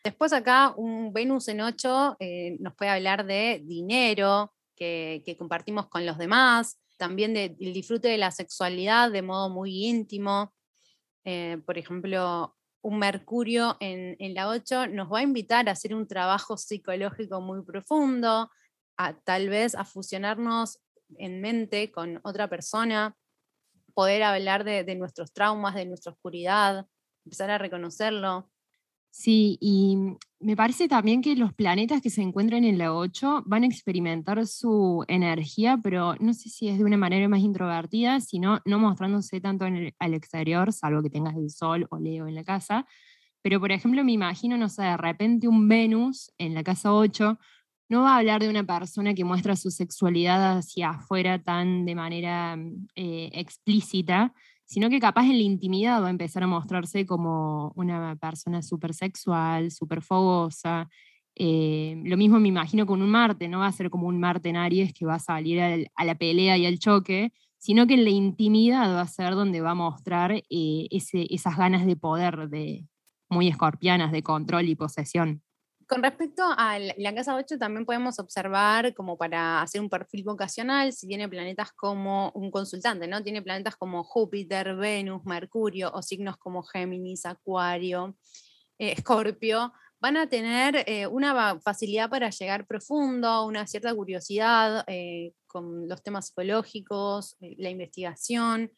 Después, 0.03 0.33
acá, 0.33 0.73
un 0.77 1.11
Venus 1.11 1.47
en 1.47 1.61
8 1.61 2.17
eh, 2.19 2.57
nos 2.59 2.75
puede 2.75 2.91
hablar 2.91 3.25
de 3.25 3.61
dinero 3.65 4.53
que, 4.75 5.23
que 5.25 5.37
compartimos 5.37 5.87
con 5.87 6.05
los 6.05 6.17
demás, 6.19 6.79
también 6.97 7.33
del 7.33 7.73
disfrute 7.73 8.09
de 8.09 8.17
la 8.19 8.29
sexualidad 8.29 9.11
de 9.11 9.23
modo 9.23 9.49
muy 9.49 9.85
íntimo 9.85 10.53
eh, 11.23 11.61
por 11.65 11.77
ejemplo, 11.77 12.55
un 12.81 12.99
Mercurio 12.99 13.77
en, 13.79 14.33
la 14.33 14.49
8 14.49 14.87
nos 14.87 15.11
va 15.11 15.19
a 15.19 15.23
invitar 15.23 15.69
a 15.69 15.73
hacer 15.73 15.93
un 15.93 16.07
trabajo 16.07 16.57
psicológico 16.57 17.41
muy 17.41 17.63
profundo, 17.63 18.49
a 18.97 19.13
tal 19.21 19.49
vez 19.49 19.75
a 19.75 19.85
fusionarnos 19.85 20.79
en 21.17 21.41
mente 21.41 21.91
con 21.91 22.19
otra 22.23 22.49
persona, 22.49 23.15
poder 23.93 24.23
hablar 24.23 24.63
de, 24.63 24.95
nuestros 24.95 25.33
traumas, 25.33 25.75
de 25.75 25.85
nuestra 25.85 26.11
oscuridad, 26.11 26.87
empezar 27.25 27.49
a 27.51 27.57
reconocerlo. 27.57 28.50
Sí, 29.13 29.57
y 29.59 29.97
me 30.39 30.55
parece 30.55 30.87
también 30.87 31.21
que 31.21 31.35
los 31.35 31.53
planetas 31.53 32.01
que 32.01 32.09
se 32.09 32.21
encuentran 32.21 32.63
en 32.63 32.77
la 32.77 32.93
8 32.93 33.43
van 33.45 33.63
a 33.63 33.67
experimentar 33.67 34.47
su 34.47 35.03
energía, 35.09 35.77
pero 35.83 36.15
no 36.21 36.33
sé 36.33 36.49
si 36.49 36.69
es 36.69 36.77
de 36.77 36.85
una 36.85 36.95
manera 36.97 37.27
más 37.27 37.41
introvertida, 37.41 38.21
sino 38.21 38.61
no 38.65 38.79
mostrándose 38.79 39.41
tanto 39.41 39.65
en 39.65 39.93
al 39.99 40.13
exterior, 40.13 40.71
salvo 40.71 41.03
que 41.03 41.09
tengas 41.09 41.35
el 41.35 41.49
Sol 41.49 41.87
o 41.89 41.99
Leo 41.99 42.25
en 42.27 42.35
la 42.35 42.45
casa. 42.45 42.87
Pero, 43.41 43.59
por 43.59 43.71
ejemplo, 43.73 44.03
me 44.03 44.13
imagino, 44.13 44.57
no 44.57 44.69
sé, 44.69 44.83
de 44.83 44.97
repente 44.97 45.47
un 45.47 45.67
Venus 45.67 46.31
en 46.37 46.53
la 46.53 46.63
casa 46.63 46.93
8 46.93 47.37
no 47.89 48.03
va 48.03 48.15
a 48.15 48.19
hablar 48.19 48.41
de 48.41 48.49
una 48.49 48.63
persona 48.63 49.13
que 49.13 49.25
muestra 49.25 49.57
su 49.57 49.71
sexualidad 49.71 50.57
hacia 50.57 50.91
afuera 50.91 51.43
tan 51.43 51.85
de 51.85 51.95
manera 51.95 52.57
eh, 52.95 53.29
explícita, 53.33 54.33
sino 54.71 54.89
que 54.89 55.01
capaz 55.01 55.25
en 55.25 55.37
la 55.37 55.43
intimidad 55.43 56.01
va 56.01 56.07
a 56.07 56.11
empezar 56.11 56.43
a 56.43 56.47
mostrarse 56.47 57.05
como 57.05 57.73
una 57.75 58.15
persona 58.15 58.61
súper 58.61 58.93
sexual, 58.93 59.69
súper 59.69 60.01
fogosa. 60.01 60.89
Eh, 61.35 62.01
lo 62.05 62.15
mismo 62.15 62.39
me 62.39 62.47
imagino 62.47 62.85
con 62.85 63.01
un 63.01 63.09
Marte, 63.09 63.49
no 63.49 63.59
va 63.59 63.67
a 63.67 63.71
ser 63.73 63.89
como 63.89 64.07
un 64.07 64.17
Marte 64.17 64.47
en 64.47 64.55
Aries 64.55 64.93
que 64.93 65.05
va 65.05 65.15
a 65.15 65.19
salir 65.19 65.59
a 65.61 66.05
la 66.05 66.15
pelea 66.15 66.57
y 66.57 66.65
al 66.65 66.79
choque, 66.79 67.33
sino 67.57 67.85
que 67.85 67.95
en 67.95 68.05
la 68.05 68.11
intimidad 68.11 68.95
va 68.95 69.01
a 69.01 69.07
ser 69.07 69.35
donde 69.35 69.59
va 69.59 69.71
a 69.71 69.75
mostrar 69.75 70.31
eh, 70.31 70.87
esas 70.89 71.57
ganas 71.57 71.85
de 71.85 71.97
poder, 71.97 72.47
de, 72.47 72.87
muy 73.29 73.49
escorpianas, 73.49 74.13
de 74.13 74.23
control 74.23 74.69
y 74.69 74.75
posesión. 74.75 75.43
Con 75.91 76.03
respecto 76.03 76.43
a 76.45 76.79
la 76.79 77.13
casa 77.13 77.35
8, 77.35 77.57
también 77.57 77.85
podemos 77.85 78.17
observar 78.17 78.93
como 78.93 79.17
para 79.17 79.61
hacer 79.61 79.81
un 79.81 79.89
perfil 79.89 80.23
vocacional, 80.23 80.93
si 80.93 81.05
tiene 81.05 81.27
planetas 81.27 81.73
como 81.73 82.31
un 82.33 82.49
consultante, 82.49 83.09
¿no? 83.09 83.21
Tiene 83.21 83.41
planetas 83.41 83.75
como 83.75 84.05
Júpiter, 84.05 84.73
Venus, 84.77 85.25
Mercurio 85.25 85.91
o 85.93 86.01
signos 86.01 86.37
como 86.37 86.63
Géminis, 86.63 87.25
Acuario, 87.25 88.15
eh, 88.79 88.93
Escorpio, 88.93 89.73
van 89.99 90.15
a 90.15 90.29
tener 90.29 90.81
eh, 90.87 91.07
una 91.07 91.59
facilidad 91.59 92.09
para 92.09 92.29
llegar 92.29 92.65
profundo, 92.65 93.45
una 93.45 93.67
cierta 93.67 93.93
curiosidad 93.93 94.85
eh, 94.87 95.33
con 95.45 95.89
los 95.89 96.01
temas 96.01 96.27
psicológicos, 96.27 97.35
la 97.57 97.69
investigación, 97.69 98.71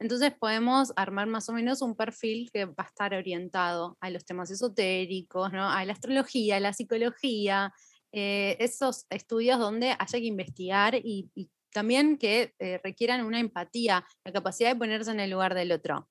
entonces 0.00 0.32
podemos 0.32 0.92
armar 0.96 1.26
más 1.26 1.48
o 1.50 1.52
menos 1.52 1.82
un 1.82 1.94
perfil 1.94 2.50
que 2.50 2.64
va 2.64 2.74
a 2.78 2.86
estar 2.86 3.12
orientado 3.14 3.98
a 4.00 4.08
los 4.08 4.24
temas 4.24 4.50
esotéricos, 4.50 5.52
a 5.52 5.84
la 5.84 5.92
astrología, 5.92 6.56
a 6.56 6.60
la 6.60 6.72
psicología, 6.72 7.72
eh, 8.10 8.56
esos 8.60 9.06
estudios 9.10 9.58
donde 9.58 9.94
haya 9.98 10.18
que 10.18 10.24
investigar 10.24 10.94
y, 10.94 11.30
también 11.72 12.16
que 12.16 12.52
eh, 12.58 12.80
requieran 12.82 13.24
una 13.24 13.38
empatía, 13.38 14.04
la 14.24 14.32
capacidad 14.32 14.70
de 14.70 14.76
ponerse 14.76 15.12
en 15.12 15.20
el 15.20 15.30
lugar 15.30 15.54
del 15.54 15.70
otro. 15.70 16.08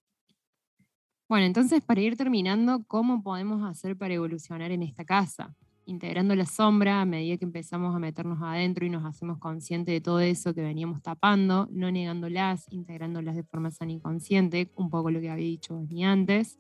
Bueno, 1.28 1.46
entonces 1.46 1.84
para 1.84 2.00
ir 2.00 2.16
terminando, 2.16 2.86
¿cómo 2.88 3.22
podemos 3.22 3.70
hacer 3.70 3.98
para 3.98 4.14
evolucionar 4.14 4.72
en 4.72 4.84
esta 4.84 5.04
casa? 5.04 5.54
Integrando 5.90 6.36
la 6.36 6.46
sombra 6.46 7.02
a 7.02 7.06
medida 7.06 7.38
que 7.38 7.46
empezamos 7.46 7.96
a 7.96 8.00
meternos 8.00 8.40
adentro 8.42 8.86
y 8.86 8.90
nos 8.90 9.04
hacemos 9.06 9.40
conscientes 9.40 9.94
de 9.94 10.02
todo 10.02 10.20
eso 10.20 10.54
que 10.54 10.62
veníamos 10.62 11.02
tapando, 11.02 11.68
no 11.72 11.92
negándolas, 11.92 12.68
integrándolas 12.72 13.36
de 13.36 13.44
forma 13.44 13.72
sana 13.72 13.92
y 13.94 14.00
consciente, 14.00 14.72
un 14.76 14.90
poco 14.90 15.10
lo 15.10 15.20
que 15.20 15.30
había 15.30 15.46
dicho 15.46 15.82
ni 15.90 16.06
antes, 16.06 16.58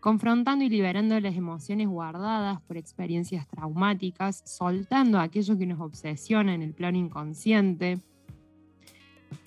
confrontando 0.00 0.64
y 0.64 0.68
liberando 0.68 1.18
las 1.20 1.36
emociones 1.36 1.88
guardadas 1.88 2.60
por 2.62 2.76
experiencias 2.76 3.46
traumáticas, 3.46 4.42
soltando 4.46 5.20
aquello 5.20 5.58
que 5.58 5.66
nos 5.66 5.80
obsesiona 5.80 6.54
en 6.54 6.62
el 6.62 6.72
plano 6.72 6.96
inconsciente, 6.96 7.98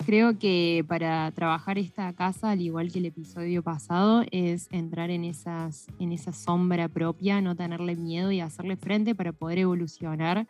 Creo 0.04 0.38
que 0.38 0.84
para 0.88 1.30
trabajar 1.32 1.78
esta 1.78 2.12
casa, 2.12 2.50
al 2.50 2.60
igual 2.60 2.90
que 2.90 2.98
el 2.98 3.06
episodio 3.06 3.62
pasado, 3.62 4.24
es 4.30 4.68
entrar 4.72 5.10
en, 5.10 5.24
esas, 5.24 5.86
en 5.98 6.12
esa 6.12 6.32
sombra 6.32 6.88
propia, 6.88 7.40
no 7.40 7.54
tenerle 7.54 7.96
miedo 7.96 8.32
y 8.32 8.40
hacerle 8.40 8.76
frente 8.76 9.14
para 9.14 9.32
poder 9.32 9.58
evolucionar 9.58 10.46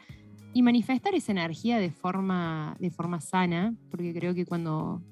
y 0.53 0.62
manifestar 0.62 1.14
esa 1.14 1.33
energía 1.33 1.79
de 1.79 1.90
forma, 1.90 2.76
de 2.81 2.90
forma 2.90 3.20
sana, 3.20 3.74
porque 3.90 4.12
creo 4.12 4.35
que 4.35 4.46
cuando 4.46 5.03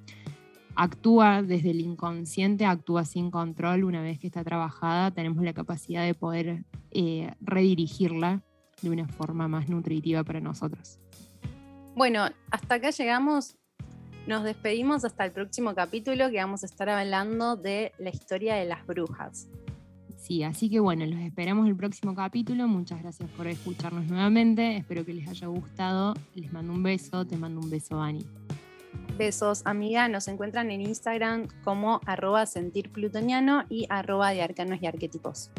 actúa 0.75 1.43
desde 1.43 1.71
el 1.71 1.81
inconsciente, 1.81 2.65
actúa 2.65 3.05
sin 3.05 3.31
control, 3.31 3.85
una 3.85 4.01
vez 4.01 4.19
que 4.19 4.29
está 4.29 4.45
trabajada, 4.45 5.11
tenemos 5.11 5.43
la 5.45 5.53
capacidad 5.53 6.05
de 6.05 6.15
poder 6.15 6.65
eh, 6.93 7.33
redirigirla 7.41 8.43
de 8.81 8.91
una 8.91 9.09
forma 9.09 9.49
más 9.49 9.69
nutritiva 9.69 10.23
para 10.23 10.41
nosotros. 10.41 11.01
Bueno, 11.97 12.29
hasta 12.51 12.77
acá 12.77 12.91
llegamos. 12.91 13.58
Nos 14.29 14.45
despedimos 14.45 15.07
hasta 15.07 15.25
el 15.25 15.33
próximo 15.33 15.75
capítulo 15.75 16.29
que 16.29 16.37
vamos 16.37 16.63
a 16.63 16.67
estar 16.67 16.87
hablando 16.91 17.57
de 17.57 17.93
la 17.97 18.11
historia 18.11 18.57
de 18.57 18.67
las 18.67 18.87
brujas. 18.87 19.49
Sí, 20.19 20.43
así 20.43 20.69
que 20.69 20.81
bueno, 20.81 21.07
los 21.07 21.19
esperamos 21.21 21.67
el 21.67 21.75
próximo 21.75 22.15
capítulo. 22.15 22.69
Muchas 22.69 23.01
gracias 23.01 23.31
por 23.31 23.47
escucharnos 23.47 24.05
nuevamente. 24.07 24.77
Espero 24.77 25.03
que 25.07 25.15
les 25.15 25.27
haya 25.29 25.47
gustado. 25.47 26.13
Les 26.35 26.53
mando 26.53 26.75
un 26.75 26.83
beso. 26.83 27.27
Te 27.27 27.39
mando 27.39 27.59
un 27.59 27.71
beso, 27.71 28.03
Ani. 28.03 28.27
Besos, 29.17 29.63
amiga. 29.65 30.09
Nos 30.09 30.29
encuentran 30.29 30.71
en 30.71 30.83
Instagram 30.83 31.49
como 31.65 32.03
arroba 32.05 32.45
sentirplutoniano 32.45 33.65
y 33.71 33.87
arroba 33.89 34.33
de 34.33 34.43
arcanos 34.43 34.79
y 34.83 34.87
arquetipos. 34.87 35.51